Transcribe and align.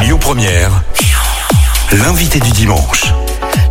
Lyon 0.00 0.18
Première, 0.20 0.84
l'invité 1.92 2.38
du 2.38 2.50
dimanche. 2.50 3.12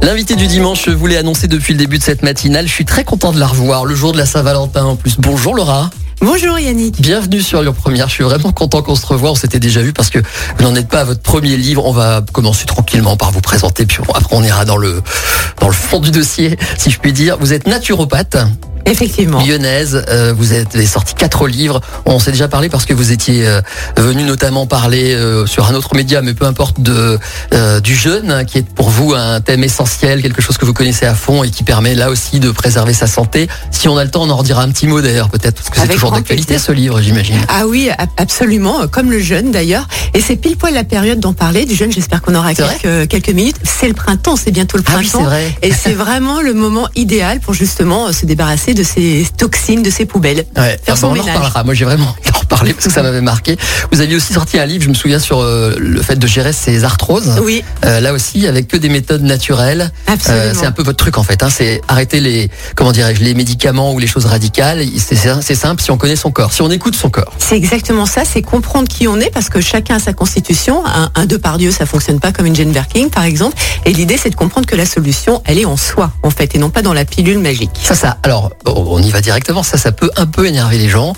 L'invité 0.02 0.36
du 0.36 0.48
dimanche, 0.48 0.84
je 0.86 0.92
vous 0.92 1.08
l'ai 1.08 1.16
annoncé 1.16 1.48
depuis 1.48 1.74
le 1.74 1.80
début 1.80 1.98
de 2.00 2.04
cette 2.04 2.22
matinale. 2.22 2.68
Je 2.68 2.74
suis 2.74 2.86
très 2.86 3.04
content 3.06 3.32
de 3.32 3.40
la 3.40 3.48
revoir, 3.48 3.86
le 3.86 3.96
jour 3.96 4.12
de 4.12 4.18
la 4.18 4.26
Saint-Valentin 4.26 4.84
en 4.84 4.96
plus. 4.98 5.16
Bonjour 5.20 5.56
Laura. 5.56 5.90
Bonjour 6.20 6.60
Yannick. 6.60 7.00
Bienvenue 7.00 7.42
sur 7.42 7.62
Lyon 7.62 7.74
Première. 7.74 8.10
Je 8.10 8.16
suis 8.16 8.24
vraiment 8.24 8.52
content 8.52 8.82
qu'on 8.82 8.96
se 8.96 9.06
revoie. 9.06 9.32
On 9.32 9.36
s'était 9.36 9.60
déjà 9.60 9.82
vu 9.82 9.94
parce 9.94 10.10
que 10.10 10.20
vous 10.58 10.64
n'en 10.64 10.76
êtes 10.76 10.90
pas 10.90 11.02
à 11.02 11.04
votre 11.06 11.22
premier 11.22 11.56
livre. 11.56 11.86
On 11.86 11.94
va 11.94 12.22
commencer 12.34 12.66
tranquillement 12.66 13.16
par 13.16 13.32
vous 13.32 13.42
présenter, 13.42 13.86
puis 13.86 14.00
après 14.14 14.36
on 14.36 14.44
ira 14.44 14.66
dans 14.66 14.78
le 14.78 15.02
dans 15.62 15.68
le 15.68 15.74
fond 15.74 16.00
du 16.00 16.12
dossier, 16.12 16.58
si 16.78 16.92
je 16.92 17.00
puis 17.00 17.14
dire. 17.14 17.38
Vous 17.40 17.54
êtes 17.54 17.68
naturopathe. 17.68 18.38
Effectivement. 18.88 19.44
lyonnaise. 19.46 20.04
Euh, 20.10 20.34
vous 20.36 20.54
avez 20.54 20.86
sorti 20.86 21.14
quatre 21.14 21.48
livres. 21.48 21.82
On 22.06 22.20
s'est 22.20 22.32
déjà 22.32 22.48
parlé 22.48 22.70
parce 22.70 22.86
que 22.86 22.94
vous 22.94 23.12
étiez 23.12 23.48
euh, 23.48 23.62
venu 23.98 24.24
notamment 24.24 24.66
parler 24.66 25.14
euh, 25.14 25.46
sur 25.46 25.68
un 25.68 25.74
autre 25.74 25.96
média, 25.96 26.22
mais 26.22 26.34
peu 26.34 26.46
importe, 26.46 26.82
de, 26.82 27.20
du 27.82 27.96
jeûne, 27.96 28.32
hein, 28.32 28.46
qui 28.46 28.60
est 28.60 28.68
pour 28.68 28.90
vous 28.90 29.14
un 29.14 29.42
thème 29.42 29.64
essentiel, 29.64 30.22
quelque 30.22 30.42
chose 30.42 30.58
que 30.58 30.66
vous 30.66 30.74
connaissez 30.74 31.06
à 31.06 31.16
fond 31.16 31.44
et 31.44 31.50
qui 31.50 31.64
permet 31.64 31.96
là 31.96 32.10
aussi 32.10 32.40
de 32.40 32.52
préserver 32.52 32.94
sa 32.94 33.08
santé. 33.08 33.48
Si 33.72 33.88
on 33.88 33.98
a 33.98 34.04
le 34.04 34.10
temps, 34.10 34.24
on 34.24 34.30
en 34.30 34.38
redira 34.38 34.64
un 34.64 34.70
petit 34.70 34.88
mot 34.88 35.02
d'ailleurs, 35.02 35.30
peut-être, 35.30 35.56
parce 35.56 35.70
que 35.70 35.80
c'est 35.80 35.94
toujours 35.94 36.12
d'actualité 36.12 36.58
ce 36.58 36.72
livre, 36.72 37.02
j'imagine. 37.02 37.38
Ah 37.50 37.68
oui, 37.68 37.90
absolument, 38.18 38.88
comme 38.88 39.12
le 39.12 39.20
jeûne 39.20 39.52
d'ailleurs. 39.52 39.88
Et 40.14 40.22
c'est 40.22 40.36
pile 40.36 40.58
poil 40.58 40.74
la 40.74 40.84
période 40.84 41.20
d'en 41.20 41.34
parler, 41.34 41.66
du 41.66 41.76
jeûne. 41.76 41.92
J'espère 41.92 42.22
qu'on 42.22 42.36
aura 42.36 42.54
quelques, 42.54 43.08
quelques 43.10 43.30
minutes. 43.30 43.58
C'est 43.64 43.88
le 43.88 43.94
printemps, 43.94 44.36
c'est 44.36 44.52
bientôt 44.52 44.78
le 44.78 44.84
printemps. 44.84 45.20
Ah 45.20 45.20
oui, 45.20 45.26
vrai. 45.26 45.58
Et 45.62 45.74
c'est 45.74 45.94
vraiment 45.94 46.42
le 46.42 46.54
moment 46.54 46.88
idéal 46.96 47.40
pour 47.40 47.54
justement 47.54 48.12
se 48.14 48.26
débarrasser 48.26 48.74
de 48.78 48.84
ces 48.84 49.28
toxines, 49.38 49.84
de 49.84 49.90
ces 49.90 50.06
poubelles. 50.06 50.46
Ouais, 50.56 50.80
faire 50.84 50.98
son 50.98 51.08
on 51.08 51.20
en 51.20 51.22
reparlera. 51.22 51.64
Moi, 51.64 51.74
j'ai 51.74 51.86
vraiment 51.86 52.06
en 52.34 52.40
reparler 52.40 52.74
parce 52.74 52.86
que 52.86 52.92
ça 52.92 53.04
m'avait 53.04 53.22
marqué. 53.22 53.58
Vous 53.92 54.02
aviez 54.02 54.16
aussi 54.16 54.34
sorti 54.34 54.60
un 54.60 54.66
livre, 54.66 54.84
je 54.84 54.90
me 54.90 54.94
souviens, 54.94 55.20
sur 55.20 55.42
euh, 55.42 55.76
le 55.78 56.02
fait 56.02 56.16
de 56.16 56.28
gérer 56.28 56.54
ses 56.54 56.84
arthroses. 56.84 57.40
Oui. 57.44 57.64
Euh, 57.86 58.00
là 58.00 58.14
aussi, 58.14 58.48
avec 58.48 58.68
que 58.68 58.78
des 58.78 58.90
méthodes 58.90 59.24
naturelles. 59.24 59.92
Absolument. 60.08 60.54
c'est 60.54 60.66
un 60.66 60.72
peu 60.72 60.84
votre 60.84 60.98
truc 60.98 61.18
en 61.18 61.24
fait. 61.24 61.44
Hein. 61.44 61.50
c'est 61.50 61.82
arrêter 61.88 62.20
les, 62.20 62.50
comment 62.76 62.92
dirais-je, 62.92 63.22
les 63.22 63.34
médicaments 63.34 63.94
ou 63.94 64.00
les 64.00 64.08
choses 64.08 64.26
radicales. 64.26 64.86
C'est 64.98 65.56
simple 65.56 65.82
si 65.82 65.92
on 65.92 65.98
connaît 65.98 66.16
son 66.16 66.32
corps, 66.32 66.54
si 66.54 66.62
on 66.62 66.72
écoute 66.72 66.96
son 66.96 67.10
corps. 67.10 67.34
C'est 67.40 67.58
exactement 67.58 68.06
ça. 68.06 68.24
C'est 68.26 68.42
comprendre 68.42 68.88
qui 68.88 69.08
on 69.08 69.20
est 69.20 69.32
parce 69.32 69.50
que 69.50 69.62
chacun 69.62 69.96
a 69.96 70.00
sa 70.00 70.14
constitution. 70.14 70.86
Un, 70.86 71.12
un 71.16 71.26
deux 71.26 71.40
par 71.40 71.58
Dieu, 71.58 71.72
ça 71.72 71.86
fonctionne 71.86 72.20
pas 72.20 72.32
comme 72.32 72.46
une 72.46 72.56
Jane 72.56 72.72
Birkin, 72.72 73.10
par 73.10 73.24
exemple. 73.24 73.56
Et 73.86 73.94
l'idée, 73.94 74.18
c'est 74.18 74.30
de 74.30 74.36
comprendre 74.36 74.68
que 74.68 74.76
la 74.76 74.86
solution, 74.86 75.42
elle 75.46 75.60
est 75.60 75.66
en 75.66 75.78
soi, 75.78 76.12
en 76.24 76.30
fait, 76.30 76.56
et 76.56 76.60
non 76.60 76.70
pas 76.70 76.82
dans 76.82 76.94
la 76.94 77.06
pilule 77.06 77.40
magique. 77.40 77.72
Ça, 77.82 77.96
ça. 77.96 78.18
Alors, 78.24 78.52
on 78.76 79.02
y 79.02 79.10
va 79.10 79.22
directement. 79.22 79.64
Ça, 79.64 79.78
ça 79.78 79.92
peut 79.92 80.10
un 80.18 80.26
peu 80.26 80.46
énerver 80.46 80.78
les 80.78 80.90
gens 80.90 81.14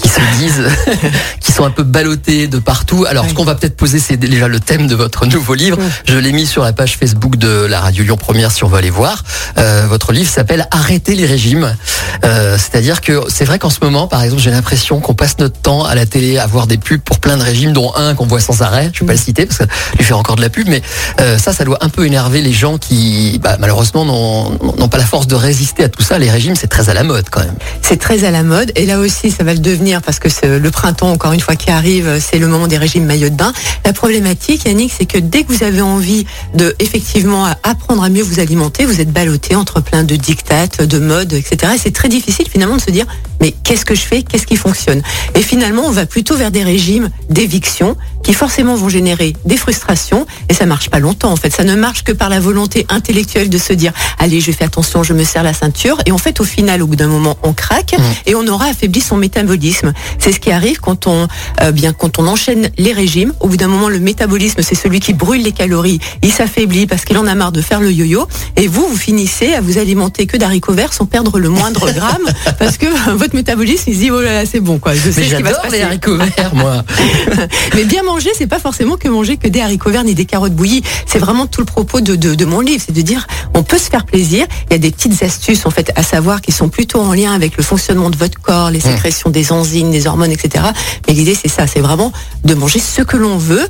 qui 0.00 0.08
se 0.08 0.20
disent, 0.38 0.68
qui 1.40 1.52
sont 1.52 1.64
un 1.64 1.70
peu 1.70 1.82
ballottés 1.82 2.46
de 2.46 2.58
partout. 2.58 3.04
Alors, 3.08 3.28
ce 3.28 3.34
qu'on 3.34 3.44
va 3.44 3.54
peut-être 3.54 3.76
poser, 3.76 3.98
c'est 3.98 4.16
déjà 4.16 4.48
le 4.48 4.60
thème 4.60 4.86
de 4.86 4.94
votre 4.94 5.26
nouveau 5.26 5.54
livre. 5.54 5.78
Je 6.06 6.16
l'ai 6.16 6.32
mis 6.32 6.46
sur 6.46 6.62
la 6.62 6.72
page 6.72 6.96
Facebook 6.96 7.36
de 7.36 7.66
la 7.66 7.80
radio 7.80 8.04
Lyon 8.04 8.16
Première, 8.16 8.50
si 8.50 8.64
on 8.64 8.68
veut 8.68 8.78
aller 8.78 8.90
voir. 8.90 9.22
Euh, 9.58 9.86
votre 9.88 10.12
livre 10.12 10.30
s'appelle 10.30 10.66
Arrêter 10.70 11.14
les 11.14 11.26
régimes. 11.26 11.76
Euh, 12.24 12.56
c'est-à-dire 12.58 13.00
que 13.00 13.22
c'est 13.28 13.44
vrai 13.44 13.58
qu'en 13.58 13.70
ce 13.70 13.78
moment, 13.82 14.06
par 14.06 14.22
exemple, 14.22 14.42
j'ai 14.42 14.50
l'impression 14.50 15.00
qu'on 15.00 15.14
passe 15.14 15.38
notre 15.38 15.60
temps 15.60 15.84
à 15.84 15.94
la 15.94 16.06
télé 16.06 16.38
à 16.38 16.46
voir 16.46 16.66
des 16.66 16.78
pubs 16.78 17.00
pour 17.00 17.18
plein 17.18 17.36
de 17.36 17.42
régimes, 17.42 17.72
dont 17.72 17.92
un 17.96 18.14
qu'on 18.14 18.26
voit 18.26 18.40
sans 18.40 18.62
arrêt. 18.62 18.90
Je 18.92 19.02
ne 19.02 19.06
vais 19.08 19.14
pas 19.14 19.18
le 19.18 19.24
citer 19.24 19.46
parce 19.46 19.58
que 19.58 19.64
lui 19.98 20.04
faire 20.04 20.18
encore 20.18 20.36
de 20.36 20.42
la 20.42 20.50
pub, 20.50 20.68
mais 20.68 20.82
euh, 21.20 21.38
ça, 21.38 21.52
ça 21.52 21.64
doit 21.64 21.78
un 21.80 21.88
peu 21.88 22.06
énerver 22.06 22.40
les 22.40 22.52
gens 22.52 22.78
qui, 22.78 23.40
bah, 23.42 23.56
malheureusement, 23.58 24.04
n'ont 24.04 24.88
pas 24.88 24.98
la 24.98 25.06
force 25.06 25.26
de 25.26 25.34
résister 25.34 25.84
à 25.84 25.88
tout 25.88 26.02
ça. 26.02 26.18
Les 26.18 26.30
régimes, 26.30 26.54
c'est 26.56 26.68
très 26.68 26.88
mode 27.02 27.28
quand 27.30 27.40
même 27.40 27.56
c'est 27.84 27.98
très 27.98 28.24
à 28.24 28.30
la 28.30 28.42
mode. 28.42 28.72
Et 28.76 28.86
là 28.86 28.98
aussi, 28.98 29.30
ça 29.30 29.44
va 29.44 29.52
le 29.52 29.60
devenir 29.60 30.00
parce 30.00 30.18
que 30.18 30.28
le 30.46 30.70
printemps, 30.70 31.10
encore 31.10 31.32
une 31.32 31.40
fois, 31.40 31.54
qui 31.54 31.70
arrive, 31.70 32.18
c'est 32.18 32.38
le 32.38 32.48
moment 32.48 32.66
des 32.66 32.78
régimes 32.78 33.04
maillot 33.04 33.28
de 33.28 33.34
bain. 33.34 33.52
La 33.84 33.92
problématique, 33.92 34.64
Yannick, 34.64 34.92
c'est 34.96 35.04
que 35.04 35.18
dès 35.18 35.44
que 35.44 35.52
vous 35.52 35.62
avez 35.62 35.82
envie 35.82 36.24
de 36.54 36.74
effectivement 36.78 37.46
apprendre 37.62 38.02
à 38.02 38.08
mieux 38.08 38.22
vous 38.22 38.40
alimenter, 38.40 38.86
vous 38.86 39.00
êtes 39.00 39.12
ballotté 39.12 39.54
entre 39.54 39.80
plein 39.80 40.02
de 40.02 40.16
dictates, 40.16 40.82
de 40.82 40.98
modes, 40.98 41.34
etc. 41.34 41.72
Et 41.74 41.78
c'est 41.78 41.92
très 41.92 42.08
difficile 42.08 42.48
finalement 42.50 42.76
de 42.76 42.80
se 42.80 42.90
dire, 42.90 43.06
mais 43.40 43.52
qu'est-ce 43.52 43.84
que 43.84 43.94
je 43.94 44.00
fais? 44.00 44.22
Qu'est-ce 44.22 44.46
qui 44.46 44.56
fonctionne? 44.56 45.02
Et 45.34 45.42
finalement, 45.42 45.82
on 45.84 45.90
va 45.90 46.06
plutôt 46.06 46.36
vers 46.36 46.50
des 46.50 46.64
régimes 46.64 47.10
d'éviction 47.28 47.96
qui 48.22 48.32
forcément 48.32 48.74
vont 48.74 48.88
générer 48.88 49.34
des 49.44 49.56
frustrations 49.56 50.26
et 50.48 50.54
ça 50.54 50.64
marche 50.64 50.88
pas 50.88 50.98
longtemps 50.98 51.30
en 51.30 51.36
fait. 51.36 51.50
Ça 51.50 51.62
ne 51.62 51.74
marche 51.74 52.04
que 52.04 52.12
par 52.12 52.30
la 52.30 52.40
volonté 52.40 52.86
intellectuelle 52.88 53.50
de 53.50 53.58
se 53.58 53.74
dire 53.74 53.92
allez, 54.18 54.40
je 54.40 54.50
fais 54.50 54.64
attention, 54.64 55.02
je 55.02 55.12
me 55.12 55.24
serre 55.24 55.42
la 55.42 55.52
ceinture 55.52 55.98
et 56.06 56.12
en 56.12 56.18
fait 56.18 56.40
au 56.40 56.44
final 56.44 56.82
au 56.84 56.86
bout 56.86 56.96
d'un 56.96 57.08
moment 57.08 57.36
on 57.42 57.52
craque 57.52 57.94
mmh. 57.98 58.02
et 58.26 58.34
on 58.34 58.46
aura 58.46 58.66
affaibli 58.66 59.00
son 59.00 59.16
métabolisme. 59.16 59.92
C'est 60.18 60.32
ce 60.32 60.40
qui 60.40 60.50
arrive 60.50 60.78
quand 60.80 61.06
on 61.06 61.28
euh, 61.60 61.72
bien 61.72 61.92
quand 61.92 62.18
on 62.18 62.26
enchaîne 62.26 62.70
les 62.78 62.92
régimes. 62.92 63.32
Au 63.40 63.48
bout 63.48 63.56
d'un 63.56 63.68
moment 63.68 63.88
le 63.88 63.98
métabolisme 63.98 64.62
c'est 64.62 64.74
celui 64.74 65.00
qui 65.00 65.12
brûle 65.12 65.42
les 65.42 65.52
calories, 65.52 65.98
il 66.22 66.32
s'affaiblit 66.32 66.86
parce 66.86 67.04
qu'il 67.04 67.18
en 67.18 67.26
a 67.26 67.34
marre 67.34 67.52
de 67.52 67.60
faire 67.60 67.80
le 67.80 67.90
yo-yo 67.92 68.26
et 68.56 68.68
vous 68.68 68.86
vous 68.86 68.96
finissez 68.96 69.54
à 69.54 69.60
vous 69.60 69.78
alimenter 69.78 70.26
que 70.26 70.36
d'haricots 70.36 70.74
verts 70.74 70.92
sans 70.92 71.06
perdre 71.06 71.38
le 71.38 71.48
moindre 71.48 71.90
gramme 71.94 72.28
parce 72.58 72.78
que 72.78 72.86
votre 73.16 73.34
métabolisme 73.34 73.84
il 73.88 73.94
se 73.94 73.98
dit 73.98 74.10
oh 74.10 74.20
là 74.20 74.32
là 74.32 74.46
c'est 74.46 74.60
bon 74.60 74.78
quoi. 74.78 74.94
Je 74.94 75.10
sais 75.10 75.24
ce 75.24 75.34
qui 75.34 75.42
va 75.42 75.54
se 75.54 75.60
passer. 75.60 75.78
les 75.78 75.82
haricots 75.82 76.16
verts 76.16 76.54
moi. 76.54 76.84
Mais 77.74 77.84
bien 77.84 78.02
manger, 78.02 78.30
c'est 78.36 78.46
pas 78.46 78.58
forcément 78.58 78.96
que 78.96 79.08
manger 79.08 79.36
que 79.36 79.48
des 79.48 79.60
haricots 79.60 79.90
verts 79.90 80.04
ni 80.04 80.14
des 80.14 80.24
carottes 80.24 80.54
bouillies. 80.54 80.82
C'est 81.06 81.18
vraiment 81.18 81.46
tout 81.46 81.60
le 81.60 81.66
propos 81.66 82.00
de, 82.00 82.14
de, 82.16 82.44
mon 82.44 82.60
livre, 82.60 82.82
c'est 82.86 82.94
de 82.94 83.02
dire 83.02 83.26
on 83.54 83.62
peut 83.62 83.78
se 83.78 83.90
faire 83.90 84.04
plaisir. 84.04 84.46
Il 84.68 84.72
y 84.72 84.76
a 84.76 84.78
des 84.78 84.90
petites 84.90 85.22
astuces 85.22 85.66
en 85.66 85.70
fait 85.70 85.92
à 85.96 86.02
savoir 86.02 86.40
qui 86.40 86.52
sont 86.52 86.68
plutôt 86.74 87.00
en 87.00 87.14
lien 87.14 87.32
avec 87.32 87.56
le 87.56 87.62
fonctionnement 87.62 88.10
de 88.10 88.16
votre 88.16 88.40
corps, 88.40 88.68
les 88.68 88.78
mmh. 88.78 88.82
sécrétions 88.82 89.30
des 89.30 89.52
enzymes, 89.52 89.92
des 89.92 90.08
hormones, 90.08 90.32
etc. 90.32 90.64
Mais 91.06 91.14
l'idée 91.14 91.36
c'est 91.40 91.48
ça, 91.48 91.68
c'est 91.68 91.78
vraiment 91.78 92.12
de 92.42 92.52
manger 92.54 92.80
ce 92.80 93.02
que 93.02 93.16
l'on 93.16 93.38
veut 93.38 93.68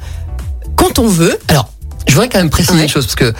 quand 0.75 0.98
on 0.98 1.06
veut. 1.06 1.38
Alors 1.48 1.69
je 2.06 2.12
voudrais 2.12 2.28
quand 2.28 2.38
même 2.38 2.50
préciser 2.50 2.82
une 2.82 2.88
chose 2.88 3.06
parce 3.06 3.16
que 3.16 3.32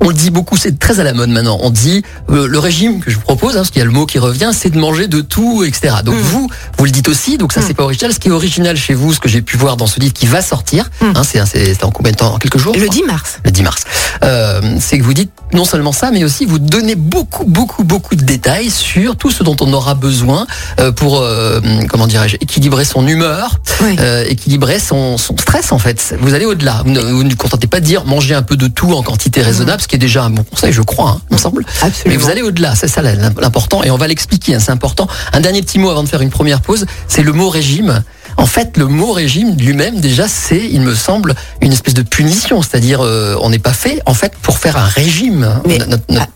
on 0.00 0.08
le 0.08 0.14
dit 0.14 0.30
beaucoup, 0.30 0.56
c'est 0.56 0.78
très 0.78 1.00
à 1.00 1.04
la 1.04 1.12
mode 1.12 1.30
maintenant. 1.30 1.58
On 1.60 1.70
dit 1.70 2.02
euh, 2.30 2.46
le 2.46 2.58
régime 2.58 3.00
que 3.00 3.10
je 3.10 3.16
vous 3.16 3.22
propose, 3.22 3.52
hein, 3.52 3.60
parce 3.60 3.70
qu'il 3.70 3.80
y 3.80 3.82
a 3.82 3.84
le 3.84 3.90
mot 3.90 4.06
qui 4.06 4.18
revient, 4.18 4.50
c'est 4.52 4.70
de 4.70 4.78
manger 4.78 5.06
de 5.06 5.20
tout, 5.20 5.64
etc. 5.64 5.96
Donc 6.04 6.14
mm. 6.14 6.18
vous, 6.18 6.48
vous 6.78 6.84
le 6.84 6.90
dites 6.90 7.08
aussi, 7.08 7.38
donc 7.38 7.52
ça 7.52 7.60
mm. 7.60 7.64
c'est 7.66 7.74
pas 7.74 7.84
original. 7.84 8.12
Ce 8.12 8.18
qui 8.18 8.28
est 8.28 8.32
original 8.32 8.76
chez 8.76 8.94
vous, 8.94 9.12
ce 9.12 9.20
que 9.20 9.28
j'ai 9.28 9.42
pu 9.42 9.56
voir 9.56 9.76
dans 9.76 9.86
ce 9.86 10.00
livre 10.00 10.12
qui 10.12 10.26
va 10.26 10.42
sortir, 10.42 10.88
mm. 11.00 11.12
hein, 11.14 11.22
c'est 11.24 11.84
en 11.84 11.90
combien 11.90 12.12
de 12.12 12.16
temps? 12.16 12.34
En 12.34 12.38
quelques 12.38 12.58
jours 12.58 12.74
Le 12.76 12.88
10 12.88 13.02
mars. 13.04 13.38
Le 13.44 13.50
10 13.50 13.62
mars. 13.62 13.84
Euh, 14.24 14.60
c'est 14.80 14.98
que 14.98 15.04
vous 15.04 15.14
dites 15.14 15.30
non 15.52 15.64
seulement 15.64 15.92
ça, 15.92 16.10
mais 16.10 16.24
aussi 16.24 16.46
vous 16.46 16.58
donnez 16.58 16.94
beaucoup, 16.94 17.44
beaucoup, 17.44 17.84
beaucoup 17.84 18.16
de 18.16 18.22
détails 18.22 18.70
sur 18.70 19.16
tout 19.16 19.30
ce 19.30 19.42
dont 19.42 19.56
on 19.60 19.72
aura 19.72 19.94
besoin 19.94 20.46
euh, 20.80 20.92
pour, 20.92 21.20
euh, 21.20 21.60
comment 21.88 22.06
dirais-je, 22.06 22.36
équilibrer 22.36 22.84
son 22.84 23.06
humeur, 23.06 23.60
euh, 23.82 24.24
équilibrer 24.28 24.78
son, 24.78 25.18
son, 25.18 25.36
stress 25.36 25.72
en 25.72 25.78
fait. 25.78 26.14
Vous 26.20 26.34
allez 26.34 26.46
au-delà. 26.46 26.82
Vous, 26.84 26.92
ne 26.92 27.30
vous 27.30 27.36
contentez 27.36 27.66
pas 27.66 27.80
de 27.80 27.84
dire 27.84 28.04
manger 28.12 28.34
un 28.34 28.42
peu 28.42 28.56
de 28.56 28.68
tout 28.68 28.92
en 28.92 29.02
quantité 29.02 29.40
raisonnable, 29.40 29.80
ce 29.80 29.88
qui 29.88 29.96
est 29.96 29.98
déjà 29.98 30.24
un 30.24 30.30
bon 30.30 30.44
conseil, 30.44 30.72
je 30.72 30.82
crois, 30.82 31.10
hein, 31.10 31.20
il 31.30 31.34
me 31.34 31.38
semble. 31.38 31.64
Absolument. 31.80 31.94
Mais 32.06 32.16
vous 32.16 32.30
allez 32.30 32.42
au-delà, 32.42 32.74
c'est 32.74 32.88
ça 32.88 33.00
l'important, 33.00 33.82
et 33.82 33.90
on 33.90 33.96
va 33.96 34.06
l'expliquer, 34.06 34.54
hein, 34.54 34.60
c'est 34.60 34.70
important. 34.70 35.08
Un 35.32 35.40
dernier 35.40 35.62
petit 35.62 35.78
mot 35.78 35.88
avant 35.88 36.02
de 36.02 36.08
faire 36.08 36.20
une 36.20 36.30
première 36.30 36.60
pause, 36.60 36.84
c'est 37.08 37.22
le 37.22 37.32
mot 37.32 37.48
régime. 37.48 38.02
En 38.36 38.46
fait, 38.46 38.76
le 38.76 38.86
mot 38.86 39.12
régime 39.12 39.56
lui-même, 39.56 40.00
déjà, 40.00 40.28
c'est, 40.28 40.68
il 40.70 40.80
me 40.80 40.94
semble, 40.94 41.34
une 41.60 41.72
espèce 41.72 41.94
de 41.94 42.02
punition. 42.02 42.62
C'est-à-dire, 42.62 43.00
euh, 43.02 43.36
on 43.40 43.50
n'est 43.50 43.58
pas 43.58 43.72
fait, 43.72 44.00
en 44.06 44.14
fait, 44.14 44.32
pour 44.40 44.58
faire 44.58 44.76
un 44.76 44.84
régime. 44.84 45.60
Mais 45.66 45.78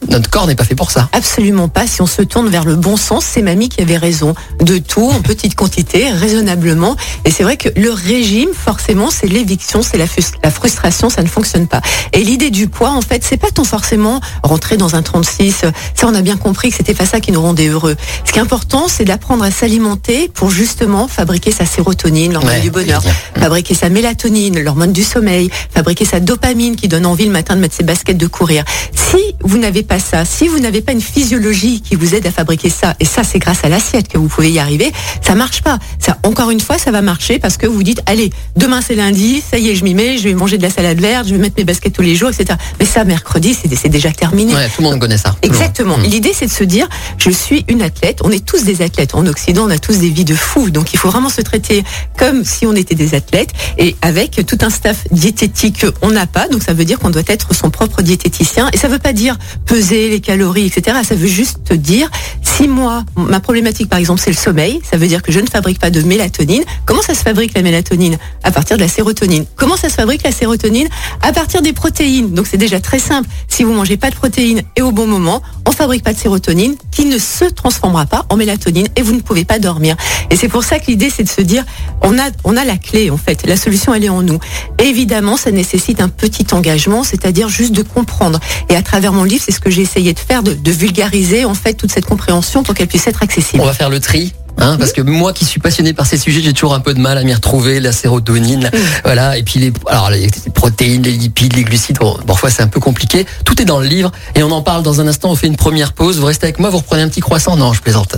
notre, 0.08 0.30
corps 0.30 0.46
n'est 0.46 0.54
pas 0.54 0.64
fait 0.64 0.74
pour 0.74 0.90
ça. 0.90 1.08
Absolument 1.12 1.68
pas. 1.68 1.86
Si 1.86 2.02
on 2.02 2.06
se 2.06 2.22
tourne 2.22 2.48
vers 2.48 2.64
le 2.64 2.76
bon 2.76 2.96
sens, 2.96 3.24
c'est 3.24 3.42
mamie 3.42 3.68
qui 3.68 3.80
avait 3.80 3.96
raison. 3.96 4.34
De 4.60 4.78
tout, 4.78 5.08
en 5.08 5.20
petite 5.20 5.54
quantité, 5.54 6.10
raisonnablement. 6.10 6.96
Et 7.24 7.30
c'est 7.30 7.42
vrai 7.42 7.56
que 7.56 7.68
le 7.76 7.90
régime, 7.90 8.50
forcément, 8.52 9.10
c'est 9.10 9.26
l'éviction, 9.26 9.82
c'est 9.82 9.98
la, 9.98 10.06
la, 10.42 10.50
frustration, 10.50 11.10
ça 11.10 11.22
ne 11.22 11.28
fonctionne 11.28 11.66
pas. 11.66 11.80
Et 12.12 12.22
l'idée 12.22 12.50
du 12.50 12.68
poids, 12.68 12.90
en 12.90 13.02
fait, 13.02 13.24
c'est 13.24 13.36
pas 13.36 13.50
tant 13.50 13.64
forcément 13.64 14.20
rentrer 14.42 14.76
dans 14.76 14.96
un 14.96 15.02
36. 15.02 15.64
Ça, 15.94 16.06
on 16.06 16.14
a 16.14 16.22
bien 16.22 16.36
compris 16.36 16.70
que 16.70 16.76
c'était 16.76 16.94
pas 16.94 17.06
ça 17.06 17.20
qui 17.20 17.32
nous 17.32 17.42
rendait 17.42 17.68
heureux. 17.68 17.96
Ce 18.24 18.32
qui 18.32 18.38
est 18.38 18.42
important, 18.42 18.86
c'est 18.88 19.04
d'apprendre 19.04 19.44
à 19.44 19.50
s'alimenter 19.50 20.30
pour 20.32 20.50
justement 20.50 21.08
fabriquer 21.08 21.52
sa 21.52 21.64
sérotonine 21.64 21.85
sérotonine, 21.86 22.32
l'hormone 22.32 22.60
du 22.60 22.70
bonheur, 22.70 23.00
fabriquer 23.38 23.74
sa 23.74 23.88
mélatonine, 23.88 24.58
l'hormone 24.58 24.92
du 24.92 25.04
sommeil, 25.04 25.50
fabriquer 25.72 26.04
sa 26.04 26.18
dopamine 26.18 26.74
qui 26.74 26.88
donne 26.88 27.06
envie 27.06 27.26
le 27.26 27.30
matin 27.30 27.54
de 27.54 27.60
mettre 27.60 27.76
ses 27.76 27.84
baskets 27.84 28.16
de 28.16 28.26
courir. 28.26 28.64
Si 28.92 29.36
vous 29.40 29.56
n'avez 29.56 29.84
pas 29.84 30.00
ça, 30.00 30.24
si 30.24 30.48
vous 30.48 30.58
n'avez 30.58 30.80
pas 30.80 30.90
une 30.90 31.00
physiologie 31.00 31.82
qui 31.82 31.94
vous 31.94 32.16
aide 32.16 32.26
à 32.26 32.32
fabriquer 32.32 32.70
ça, 32.70 32.94
et 32.98 33.04
ça 33.04 33.22
c'est 33.22 33.38
grâce 33.38 33.62
à 33.62 33.68
l'assiette 33.68 34.08
que 34.08 34.18
vous 34.18 34.26
pouvez 34.26 34.50
y 34.50 34.58
arriver, 34.58 34.92
ça 35.22 35.36
marche 35.36 35.62
pas. 35.62 35.78
Ça, 36.00 36.18
encore 36.24 36.50
une 36.50 36.58
fois, 36.58 36.76
ça 36.76 36.90
va 36.90 37.02
marcher 37.02 37.38
parce 37.38 37.56
que 37.56 37.68
vous 37.68 37.84
dites, 37.84 38.02
allez, 38.06 38.30
demain 38.56 38.80
c'est 38.80 38.96
lundi, 38.96 39.40
ça 39.48 39.56
y 39.58 39.68
est, 39.68 39.76
je 39.76 39.84
m'y 39.84 39.94
mets, 39.94 40.18
je 40.18 40.24
vais 40.24 40.34
manger 40.34 40.58
de 40.58 40.64
la 40.64 40.70
salade 40.70 41.00
verte, 41.00 41.28
je 41.28 41.34
vais 41.34 41.40
mettre 41.40 41.54
mes 41.56 41.64
baskets 41.64 41.92
tous 41.92 42.02
les 42.02 42.16
jours, 42.16 42.30
etc. 42.30 42.58
Mais 42.80 42.86
ça, 42.86 43.04
mercredi, 43.04 43.54
c'est 43.54 43.88
déjà 43.88 44.10
terminé. 44.10 44.52
tout 44.74 44.82
le 44.82 44.88
monde 44.88 44.98
connaît 44.98 45.18
ça. 45.18 45.36
Exactement. 45.42 45.98
L'idée, 45.98 46.32
c'est 46.34 46.46
de 46.46 46.50
se 46.50 46.64
dire, 46.64 46.88
je 47.18 47.30
suis 47.30 47.64
une 47.68 47.82
athlète. 47.82 48.22
On 48.24 48.30
est 48.32 48.44
tous 48.44 48.64
des 48.64 48.82
athlètes. 48.82 49.14
En 49.14 49.24
Occident, 49.26 49.66
on 49.66 49.70
a 49.70 49.78
tous 49.78 49.98
des 49.98 50.10
vies 50.10 50.24
de 50.24 50.34
fous. 50.34 50.70
Donc, 50.70 50.92
il 50.92 50.98
faut 50.98 51.10
vraiment 51.10 51.28
se 51.28 51.42
traiter 51.42 51.75
comme 52.16 52.44
si 52.44 52.66
on 52.66 52.74
était 52.74 52.94
des 52.94 53.14
athlètes 53.14 53.50
et 53.78 53.96
avec 54.02 54.44
tout 54.46 54.58
un 54.60 54.70
staff 54.70 55.04
diététique 55.10 55.86
on 56.02 56.10
n'a 56.10 56.26
pas. 56.26 56.48
Donc 56.48 56.62
ça 56.62 56.72
veut 56.72 56.84
dire 56.84 56.98
qu'on 56.98 57.10
doit 57.10 57.22
être 57.26 57.54
son 57.54 57.70
propre 57.70 58.02
diététicien. 58.02 58.68
Et 58.72 58.76
ça 58.76 58.88
veut 58.88 58.98
pas 58.98 59.12
dire 59.12 59.36
peser 59.64 60.08
les 60.08 60.20
calories, 60.20 60.66
etc. 60.66 60.98
Ça 61.06 61.14
veut 61.14 61.26
juste 61.26 61.72
dire 61.72 62.10
si 62.42 62.68
moi, 62.68 63.04
ma 63.16 63.40
problématique 63.40 63.88
par 63.88 63.98
exemple 63.98 64.20
c'est 64.22 64.30
le 64.30 64.36
sommeil, 64.36 64.80
ça 64.88 64.96
veut 64.96 65.08
dire 65.08 65.22
que 65.22 65.32
je 65.32 65.40
ne 65.40 65.46
fabrique 65.46 65.78
pas 65.78 65.90
de 65.90 66.00
mélatonine. 66.02 66.62
Comment 66.84 67.02
ça 67.02 67.14
se 67.14 67.22
fabrique 67.22 67.54
la 67.54 67.62
mélatonine? 67.62 68.16
À 68.42 68.50
partir 68.50 68.76
de 68.76 68.82
la 68.82 68.88
sérotonine. 68.88 69.44
Comment 69.56 69.76
ça 69.76 69.88
se 69.88 69.94
fabrique 69.94 70.22
la 70.22 70.32
sérotonine? 70.32 70.88
À 71.22 71.32
partir 71.32 71.62
des 71.62 71.72
protéines. 71.72 72.32
Donc 72.32 72.46
c'est 72.46 72.56
déjà 72.56 72.80
très 72.80 72.98
simple. 72.98 73.28
Si 73.48 73.64
vous 73.64 73.72
mangez 73.72 73.96
pas 73.96 74.10
de 74.10 74.14
protéines 74.14 74.62
et 74.76 74.82
au 74.82 74.92
bon 74.92 75.06
moment, 75.06 75.42
on 75.66 75.72
fabrique 75.72 76.02
pas 76.02 76.12
de 76.12 76.18
sérotonine 76.18 76.76
qui 76.90 77.04
ne 77.06 77.18
se 77.18 77.44
transformera 77.44 78.06
pas 78.06 78.24
en 78.28 78.36
mélatonine 78.36 78.88
et 78.96 79.02
vous 79.02 79.12
ne 79.12 79.20
pouvez 79.20 79.44
pas 79.44 79.58
dormir. 79.58 79.96
Et 80.30 80.36
c'est 80.36 80.48
pour 80.48 80.64
ça 80.64 80.78
que 80.78 80.86
l'idée 80.86 81.10
c'est 81.10 81.24
de 81.24 81.28
se 81.28 81.42
dire 81.42 81.64
on 82.02 82.56
a 82.56 82.64
la 82.64 82.76
clé 82.76 83.10
en 83.10 83.16
fait. 83.16 83.46
La 83.46 83.56
solution 83.56 83.94
elle 83.94 84.04
est 84.04 84.08
en 84.08 84.22
nous. 84.22 84.38
évidemment, 84.78 85.36
ça 85.36 85.50
nécessite 85.50 86.00
un 86.00 86.08
petit 86.08 86.46
engagement, 86.52 87.04
c'est-à-dire 87.04 87.48
juste 87.48 87.72
de 87.72 87.82
comprendre. 87.82 88.40
Et 88.68 88.76
à 88.76 88.82
travers 88.82 89.12
mon 89.12 89.24
livre, 89.24 89.42
c'est 89.44 89.52
ce 89.52 89.60
que 89.60 89.70
j'ai 89.70 89.82
essayé 89.82 90.12
de 90.12 90.18
faire, 90.18 90.42
de, 90.42 90.54
de 90.54 90.70
vulgariser 90.70 91.44
en 91.44 91.54
fait 91.54 91.74
toute 91.74 91.92
cette 91.92 92.06
compréhension 92.06 92.62
pour 92.62 92.74
qu'elle 92.74 92.88
puisse 92.88 93.06
être 93.06 93.22
accessible. 93.22 93.62
On 93.62 93.66
va 93.66 93.74
faire 93.74 93.90
le 93.90 94.00
tri 94.00 94.32
Hein, 94.58 94.76
parce 94.78 94.92
que 94.92 95.02
moi 95.02 95.32
qui 95.32 95.44
suis 95.44 95.60
passionné 95.60 95.92
par 95.92 96.06
ces 96.06 96.16
sujets, 96.16 96.40
j'ai 96.40 96.52
toujours 96.52 96.74
un 96.74 96.80
peu 96.80 96.94
de 96.94 97.00
mal 97.00 97.18
à 97.18 97.22
m'y 97.22 97.34
retrouver, 97.34 97.78
la 97.78 97.92
sérotonine, 97.92 98.70
voilà, 99.04 99.36
et 99.36 99.42
puis 99.42 99.60
les, 99.60 99.72
alors 99.86 100.10
les 100.10 100.28
protéines, 100.54 101.02
les 101.02 101.12
lipides, 101.12 101.54
les 101.54 101.64
glucides, 101.64 101.98
parfois 102.26 102.50
c'est 102.50 102.62
un 102.62 102.68
peu 102.68 102.80
compliqué. 102.80 103.26
Tout 103.44 103.60
est 103.60 103.64
dans 103.64 103.80
le 103.80 103.86
livre 103.86 104.10
et 104.34 104.42
on 104.42 104.50
en 104.50 104.62
parle 104.62 104.82
dans 104.82 105.00
un 105.00 105.08
instant. 105.08 105.30
On 105.30 105.36
fait 105.36 105.46
une 105.46 105.56
première 105.56 105.92
pause. 105.92 106.18
Vous 106.18 106.26
restez 106.26 106.46
avec 106.46 106.58
moi, 106.58 106.70
vous 106.70 106.78
reprenez 106.78 107.02
un 107.02 107.08
petit 107.08 107.20
croissant. 107.20 107.56
Non, 107.56 107.72
je 107.72 107.80
plaisante. 107.80 108.16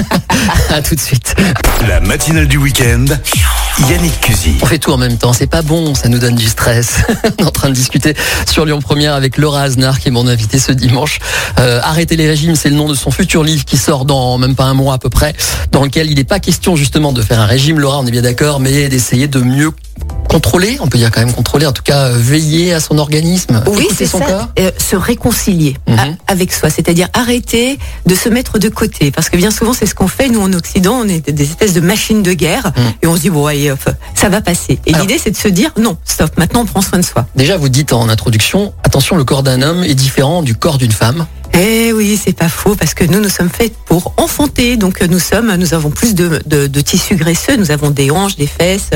à 0.70 0.82
tout 0.82 0.94
de 0.94 1.00
suite. 1.00 1.34
La 1.88 2.00
matinale 2.00 2.48
du 2.48 2.56
week-end. 2.56 3.04
Yannick 3.88 4.20
Cusy. 4.20 4.56
On 4.60 4.66
fait 4.66 4.78
tout 4.78 4.92
en 4.92 4.98
même 4.98 5.16
temps, 5.16 5.32
c'est 5.32 5.46
pas 5.46 5.62
bon, 5.62 5.94
ça 5.94 6.08
nous 6.08 6.18
donne 6.18 6.34
du 6.34 6.46
stress. 6.46 6.98
on 7.38 7.44
est 7.44 7.46
en 7.46 7.50
train 7.50 7.68
de 7.68 7.74
discuter 7.74 8.14
sur 8.46 8.66
Lyon 8.66 8.80
Première 8.80 9.14
avec 9.14 9.38
Laura 9.38 9.62
Aznar 9.62 10.00
qui 10.00 10.08
est 10.08 10.10
mon 10.10 10.26
invité 10.26 10.58
ce 10.58 10.72
dimanche. 10.72 11.18
Euh, 11.58 11.80
Arrêter 11.82 12.16
les 12.16 12.26
régimes, 12.26 12.56
c'est 12.56 12.68
le 12.68 12.76
nom 12.76 12.88
de 12.88 12.94
son 12.94 13.10
futur 13.10 13.42
livre 13.42 13.64
qui 13.64 13.76
sort 13.76 14.04
dans 14.04 14.36
même 14.38 14.54
pas 14.54 14.64
un 14.64 14.74
mois 14.74 14.94
à 14.94 14.98
peu 14.98 15.08
près 15.08 15.34
dans 15.72 15.82
lequel 15.84 16.10
il 16.10 16.16
n'est 16.16 16.24
pas 16.24 16.40
question 16.40 16.76
justement 16.76 17.12
de 17.12 17.22
faire 17.22 17.40
un 17.40 17.46
régime, 17.46 17.78
Laura, 17.78 18.00
on 18.00 18.06
est 18.06 18.10
bien 18.10 18.22
d'accord, 18.22 18.60
mais 18.60 18.88
d'essayer 18.88 19.28
de 19.28 19.40
mieux 19.40 19.70
contrôler, 20.28 20.78
on 20.80 20.86
peut 20.86 20.98
dire 20.98 21.10
quand 21.10 21.20
même 21.20 21.32
contrôler, 21.32 21.66
en 21.66 21.72
tout 21.72 21.82
cas 21.82 22.06
euh, 22.06 22.16
veiller 22.16 22.72
à 22.72 22.80
son 22.80 22.98
organisme, 22.98 23.62
oui, 23.66 23.88
c'est 23.94 24.06
son 24.06 24.20
corps, 24.20 24.48
euh, 24.60 24.70
se 24.78 24.94
réconcilier 24.94 25.76
mhm. 25.88 26.16
avec 26.28 26.52
soi, 26.52 26.70
c'est-à-dire 26.70 27.08
arrêter 27.14 27.78
de 28.06 28.14
se 28.14 28.28
mettre 28.28 28.58
de 28.58 28.68
côté, 28.68 29.10
parce 29.10 29.28
que 29.28 29.36
bien 29.36 29.50
souvent 29.50 29.72
c'est 29.72 29.86
ce 29.86 29.94
qu'on 29.94 30.06
fait 30.06 30.28
nous 30.28 30.40
en 30.40 30.52
Occident, 30.52 31.00
on 31.02 31.08
est 31.08 31.30
des 31.30 31.44
espèces 31.44 31.72
de 31.72 31.80
machines 31.80 32.22
de 32.22 32.32
guerre 32.32 32.72
mhm. 32.76 32.92
et 33.02 33.06
on 33.08 33.16
se 33.16 33.22
dit 33.22 33.30
bon 33.30 33.46
allez, 33.46 33.74
ça 34.14 34.28
va 34.28 34.40
passer. 34.40 34.78
Et 34.86 34.92
l'idée 34.92 35.18
c'est 35.22 35.32
de 35.32 35.36
se 35.36 35.48
dire 35.48 35.72
non, 35.76 35.96
stop, 36.04 36.38
maintenant 36.38 36.60
on 36.60 36.66
prend 36.66 36.80
soin 36.80 37.00
de 37.00 37.04
soi. 37.04 37.26
Déjà 37.34 37.56
vous 37.56 37.68
dites 37.68 37.92
en 37.92 38.08
introduction, 38.08 38.72
attention, 38.84 39.16
le 39.16 39.24
corps 39.24 39.42
d'un 39.42 39.62
homme 39.62 39.82
est 39.82 39.94
différent 39.94 40.42
du 40.42 40.54
corps 40.54 40.78
d'une 40.78 40.92
femme. 40.92 41.26
Eh 41.54 41.92
oui, 41.92 42.18
c'est 42.22 42.32
pas 42.32 42.48
faux 42.48 42.74
parce 42.74 42.94
que 42.94 43.04
nous 43.04 43.20
nous 43.20 43.28
sommes 43.28 43.50
faits 43.50 43.74
pour 43.84 44.14
enfanter. 44.16 44.76
Donc 44.76 45.02
nous 45.02 45.18
sommes, 45.18 45.54
nous 45.56 45.74
avons 45.74 45.90
plus 45.90 46.14
de, 46.14 46.66
tissus 46.80 47.16
graisseux, 47.16 47.56
nous 47.56 47.70
avons 47.70 47.90
des 47.90 48.10
hanches, 48.10 48.36
des 48.36 48.46
fesses, 48.46 48.90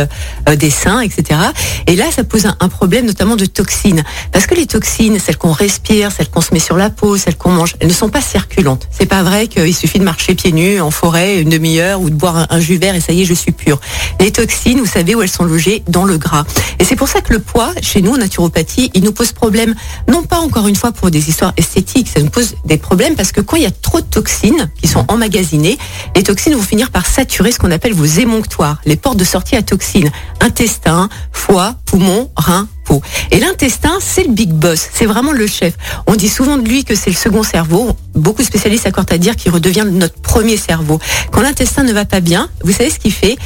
euh, 0.49 0.57
des 0.57 0.71
seins, 0.71 1.01
etc. 1.01 1.41
Et 1.87 1.97
là, 1.97 2.07
ça 2.15 2.25
pose 2.25 2.47
un, 2.47 2.69
problème 2.69 3.07
notamment 3.07 3.37
de 3.37 3.47
toxines 3.47 4.03
parce 4.33 4.47
que 4.47 4.55
les 4.55 4.67
toxines, 4.67 5.19
celles 5.19 5.37
qu'on 5.37 5.53
respire, 5.53 6.11
celles 6.13 6.31
qu'on 6.31 6.41
se 6.41 6.53
met 6.53 6.61
sur 6.61 6.77
la 6.77 6.91
peau, 6.91 7.17
celles 7.17 7.37
qu'on 7.37 7.51
mange, 7.51 7.77
elles 7.81 7.89
ne 7.89 7.93
sont 7.93 8.09
pas 8.09 8.21
circulantes. 8.21 8.89
C'est 8.91 9.07
pas 9.07 9.23
vrai 9.23 9.47
qu'il 9.47 9.75
suffit 9.75 9.99
de 9.99 10.05
marcher 10.05 10.35
pieds 10.35 10.53
nus 10.53 10.81
en 10.81 10.91
forêt 10.91 11.41
une 11.41 11.51
demi-heure 11.51 12.01
ou 12.01 12.11
de 12.11 12.15
boire 12.15 12.47
un, 12.51 12.61
jus 12.61 12.79
vert 12.79 12.95
et 12.95 13.01
ça 13.01 13.13
y 13.13 13.23
est, 13.23 13.25
je 13.25 13.35
suis 13.35 13.53
pur. 13.53 13.81
Les 14.21 14.31
toxines, 14.31 14.79
vous 14.79 14.87
savez 14.87 15.15
où 15.15 15.23
elles 15.23 15.29
sont 15.29 15.45
logées? 15.45 15.83
Dans 15.89 16.05
le 16.05 16.19
gras. 16.19 16.45
Et 16.79 16.85
c'est 16.85 16.97
pour 16.97 17.09
ça 17.09 17.21
que 17.21 17.33
le 17.33 17.39
poids, 17.39 17.73
chez 17.83 18.01
nous 18.01 18.13
en 18.13 18.17
naturopathie, 18.17 18.91
il 18.95 19.03
nous 19.03 19.13
pose 19.13 19.33
problème. 19.33 19.75
Non 20.09 20.23
pas 20.23 20.39
encore 20.39 20.69
une 20.69 20.77
fois 20.77 20.93
pour 20.93 21.11
des 21.11 21.29
histoires 21.29 21.53
esthétiques, 21.57 22.09
ça 22.09 22.21
nous 22.21 22.31
pose 22.31 22.44
des 22.65 22.79
problèmes 22.79 23.17
parce 23.17 23.33
que 23.33 23.41
quand 23.41 23.57
il 23.57 23.63
y 23.63 23.67
a 23.67 23.71
trop 23.71 24.01
de 24.01 24.07
toxines 24.07 24.71
qui 24.81 24.89
sont 24.89 25.05
emmagasinées, 25.09 25.79
les 26.17 26.23
toxines 26.23 26.55
vont 26.55 26.63
finir 26.63 26.91
par 26.91 27.07
saturer 27.07 27.53
ce 27.53 27.59
qu'on 27.59 27.71
appelle 27.71 27.95
vos 27.95 28.05
émonctoires, 28.05 28.81
les 28.85 28.97
portes 28.97 29.19
de 29.19 29.25
sortie 29.25 29.57
à 29.57 29.63
toxines, 29.63 30.11
intestin, 30.41 31.09
foie, 31.33 31.77
poumon, 31.87 32.31
rein, 32.37 32.69
et 33.31 33.41
l'intestin, 33.41 33.99
c'est 34.01 34.25
le 34.25 34.33
big 34.33 34.51
boss, 34.51 34.89
c'est 34.93 35.07
vraiment 35.07 35.33
le 35.33 35.47
chef. 35.47 35.75
On 36.07 36.15
dit 36.15 36.29
souvent 36.29 36.57
de 36.57 36.67
lui 36.67 36.85
que 36.85 36.95
c'est 36.95 37.11
le 37.11 37.17
second 37.17 37.43
cerveau. 37.43 37.97
Beaucoup 38.15 38.43
de 38.43 38.47
spécialistes 38.47 38.87
accordent 38.87 39.13
à 39.13 39.19
dire 39.19 39.37
qu'il 39.37 39.51
redevient 39.51 39.85
notre 39.91 40.15
premier 40.21 40.57
cerveau. 40.57 41.01
Quand 41.33 41.41
l'intestin 41.41 41.83
ne 41.83 41.93
va 41.93 42.05
pas 42.05 42.21
bien, 42.21 42.49
vous 42.63 42.73
savez 42.73 42.91
ce 42.91 42.99
qu'il 42.99 43.13
fait? 43.13 43.37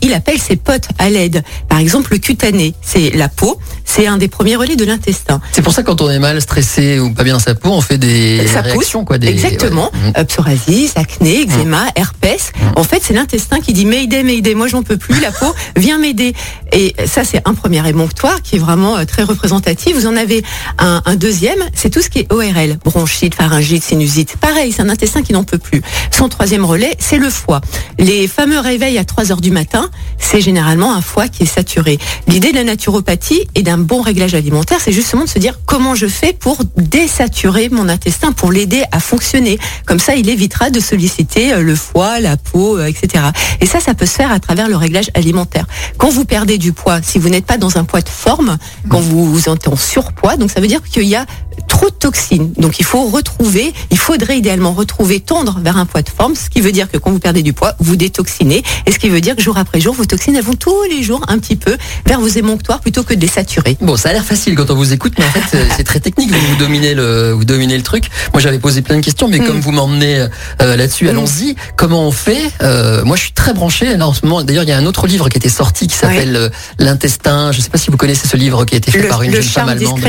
Il, 0.00 0.14
appelle 0.14 0.38
ses 0.38 0.56
potes 0.56 0.88
à 0.98 1.10
l'aide. 1.10 1.42
Par 1.68 1.78
exemple, 1.78 2.12
le 2.12 2.18
cutané, 2.18 2.74
c'est 2.80 3.10
la 3.10 3.28
peau, 3.28 3.58
c'est 3.84 4.06
un 4.06 4.16
des 4.16 4.28
premiers 4.28 4.56
relais 4.56 4.76
de 4.76 4.84
l'intestin. 4.84 5.40
C'est 5.52 5.62
pour 5.62 5.72
ça 5.72 5.82
que 5.82 5.88
quand 5.88 6.00
on 6.00 6.10
est 6.10 6.18
mal, 6.18 6.40
stressé 6.40 7.00
ou 7.00 7.12
pas 7.12 7.24
bien 7.24 7.34
dans 7.34 7.40
sa 7.40 7.54
peau, 7.54 7.70
on 7.70 7.80
fait 7.80 7.98
des 7.98 8.40
réactions. 8.46 9.04
quoi, 9.04 9.18
des... 9.18 9.28
Exactement. 9.28 9.90
Ouais. 10.16 10.24
Psoriasis, 10.24 10.92
acné, 10.96 11.42
eczéma, 11.42 11.84
mmh. 11.84 11.90
herpès. 11.96 12.52
Mmh. 12.54 12.78
En 12.78 12.84
fait, 12.84 13.02
c'est 13.02 13.14
l'intestin 13.14 13.60
qui 13.60 13.72
dit 13.72 13.86
Mayday, 13.86 14.22
Mayday, 14.22 14.54
moi 14.54 14.68
j'en 14.68 14.82
peux 14.82 14.96
plus, 14.96 15.20
la 15.20 15.32
peau, 15.32 15.52
viens 15.76 15.98
m'aider. 15.98 16.34
Et 16.72 16.94
ça, 17.06 17.24
c'est 17.24 17.42
un 17.44 17.54
premier 17.54 17.86
émonctoire 17.88 18.40
qui 18.40 18.56
est 18.56 18.58
vraiment 18.58 18.83
euh, 18.84 19.04
très 19.04 19.22
représentatif. 19.22 19.96
Vous 19.96 20.06
en 20.06 20.16
avez 20.16 20.42
un, 20.78 21.02
deuxième, 21.16 21.58
c'est 21.74 21.90
tout 21.90 22.02
ce 22.02 22.08
qui 22.08 22.20
est 22.20 22.32
ORL, 22.32 22.78
bronchite, 22.84 23.34
pharyngite, 23.34 23.82
sinusite. 23.82 24.36
Pareil, 24.36 24.72
c'est 24.72 24.82
un 24.82 24.88
intestin 24.88 25.22
qui 25.22 25.32
n'en 25.32 25.44
peut 25.44 25.58
plus. 25.58 25.82
Son 26.10 26.28
troisième 26.28 26.64
relais, 26.64 26.94
c'est 26.98 27.18
le 27.18 27.30
foie. 27.30 27.60
Les 27.98 28.26
fameux 28.28 28.58
réveils 28.58 28.98
à 28.98 29.04
3 29.04 29.32
heures 29.32 29.40
du 29.40 29.50
matin, 29.50 29.90
c'est 30.18 30.40
généralement 30.40 30.94
un 30.94 31.00
foie 31.00 31.28
qui 31.28 31.44
est 31.44 31.46
saturé. 31.46 31.98
L'idée 32.26 32.50
de 32.50 32.56
la 32.56 32.64
naturopathie 32.64 33.46
et 33.54 33.62
d'un 33.62 33.78
bon 33.78 34.00
réglage 34.00 34.34
alimentaire, 34.34 34.78
c'est 34.80 34.92
justement 34.92 35.24
de 35.24 35.28
se 35.28 35.38
dire 35.38 35.60
comment 35.66 35.94
je 35.94 36.06
fais 36.06 36.32
pour 36.32 36.58
désaturer 36.76 37.68
mon 37.70 37.88
intestin, 37.88 38.32
pour 38.32 38.52
l'aider 38.52 38.82
à 38.92 39.00
fonctionner. 39.00 39.58
Comme 39.86 39.98
ça, 39.98 40.14
il 40.14 40.28
évitera 40.28 40.70
de 40.70 40.80
solliciter 40.80 41.52
euh, 41.52 41.62
le 41.62 41.74
foie, 41.74 42.20
la 42.20 42.36
peau, 42.36 42.78
euh, 42.78 42.86
etc. 42.86 43.24
Et 43.60 43.66
ça, 43.66 43.80
ça 43.80 43.94
peut 43.94 44.06
se 44.06 44.14
faire 44.14 44.32
à 44.32 44.40
travers 44.40 44.68
le 44.68 44.76
réglage 44.76 45.10
alimentaire. 45.14 45.66
Quand 45.98 46.10
vous 46.10 46.24
perdez 46.24 46.58
du 46.58 46.72
poids, 46.72 47.00
si 47.02 47.18
vous 47.18 47.28
n'êtes 47.28 47.46
pas 47.46 47.58
dans 47.58 47.78
un 47.78 47.84
poids 47.84 48.00
de 48.00 48.08
forme, 48.08 48.56
quand 48.88 49.00
vous, 49.00 49.32
vous 49.32 49.48
êtes 49.48 49.68
en 49.68 49.76
surpoids. 49.76 50.36
Donc 50.36 50.50
ça 50.50 50.60
veut 50.60 50.66
dire 50.66 50.82
qu'il 50.82 51.04
y 51.04 51.16
a 51.16 51.26
trop 51.74 51.90
de 51.90 51.94
toxines. 51.94 52.52
Donc 52.56 52.78
il 52.78 52.84
faut 52.84 53.04
retrouver, 53.08 53.72
il 53.90 53.98
faudrait 53.98 54.38
idéalement 54.38 54.72
retrouver, 54.72 55.18
tendre 55.18 55.58
vers 55.60 55.76
un 55.76 55.86
poids 55.86 56.02
de 56.02 56.08
forme, 56.08 56.36
ce 56.36 56.48
qui 56.48 56.60
veut 56.60 56.70
dire 56.70 56.88
que 56.88 56.98
quand 56.98 57.10
vous 57.10 57.18
perdez 57.18 57.42
du 57.42 57.52
poids, 57.52 57.74
vous 57.80 57.96
détoxinez. 57.96 58.62
Et 58.86 58.92
ce 58.92 58.98
qui 59.00 59.08
veut 59.08 59.20
dire 59.20 59.34
que 59.34 59.42
jour 59.42 59.58
après 59.58 59.80
jour, 59.80 59.92
vos 59.92 60.04
toxines, 60.04 60.36
elles 60.36 60.44
vont 60.44 60.54
tous 60.54 60.84
les 60.88 61.02
jours 61.02 61.22
un 61.26 61.36
petit 61.38 61.56
peu 61.56 61.76
vers 62.06 62.20
vos 62.20 62.28
émonctoires 62.28 62.80
plutôt 62.80 63.02
que 63.02 63.12
de 63.12 63.20
les 63.20 63.26
saturer. 63.26 63.76
Bon, 63.80 63.96
ça 63.96 64.10
a 64.10 64.12
l'air 64.12 64.24
facile 64.24 64.54
quand 64.54 64.70
on 64.70 64.76
vous 64.76 64.92
écoute, 64.92 65.14
mais 65.18 65.24
en 65.24 65.30
fait 65.30 65.66
c'est 65.76 65.82
très 65.82 65.98
technique. 65.98 66.30
Vous, 66.30 66.56
dominez 66.56 66.94
le, 66.94 67.32
vous 67.32 67.44
dominez 67.44 67.76
le 67.76 67.82
truc. 67.82 68.08
Moi 68.32 68.40
j'avais 68.40 68.60
posé 68.60 68.80
plein 68.80 68.96
de 68.96 69.04
questions, 69.04 69.26
mais 69.26 69.40
mm. 69.40 69.46
comme 69.46 69.60
vous 69.60 69.72
m'emmenez 69.72 70.28
euh, 70.62 70.76
là-dessus, 70.76 71.06
mm. 71.06 71.08
allons-y. 71.08 71.56
Comment 71.76 72.06
on 72.06 72.12
fait 72.12 72.52
euh, 72.62 73.04
Moi 73.04 73.16
je 73.16 73.22
suis 73.22 73.32
très 73.32 73.52
branché. 73.52 73.96
Là, 73.96 74.06
en 74.06 74.14
ce 74.14 74.24
moment, 74.24 74.44
d'ailleurs, 74.44 74.62
il 74.62 74.68
y 74.68 74.72
a 74.72 74.78
un 74.78 74.86
autre 74.86 75.08
livre 75.08 75.28
qui 75.28 75.38
était 75.38 75.48
sorti 75.48 75.88
qui 75.88 75.96
s'appelle 75.96 76.36
euh, 76.36 76.48
L'intestin. 76.78 77.50
Je 77.50 77.58
ne 77.58 77.62
sais 77.62 77.70
pas 77.70 77.78
si 77.78 77.90
vous 77.90 77.96
connaissez 77.96 78.28
ce 78.28 78.36
livre 78.36 78.64
qui 78.64 78.74
a 78.74 78.78
été 78.78 78.92
fait 78.92 79.08
par 79.08 79.22
une 79.22 79.32
jeune 79.32 79.42
femme 79.42 79.68
allemande. 79.68 80.00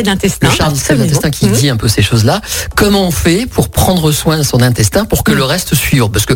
Le 0.42 0.50
char 0.50 0.72
discret 0.72 1.31
qui 1.31 1.55
dit 1.56 1.69
un 1.69 1.78
peu 1.78 1.88
ces 1.88 2.02
choses-là. 2.02 2.42
Comment 2.76 3.07
on 3.07 3.12
fait 3.12 3.45
pour 3.45 3.69
prendre 3.69 4.12
soin 4.12 4.38
de 4.38 4.44
son 4.44 4.62
intestin 4.62 5.06
pour 5.06 5.24
que 5.24 5.31
mm. 5.31 5.35
le 5.35 5.44
reste 5.44 5.76
suive 5.76 6.09
Parce 6.12 6.26
que 6.26 6.33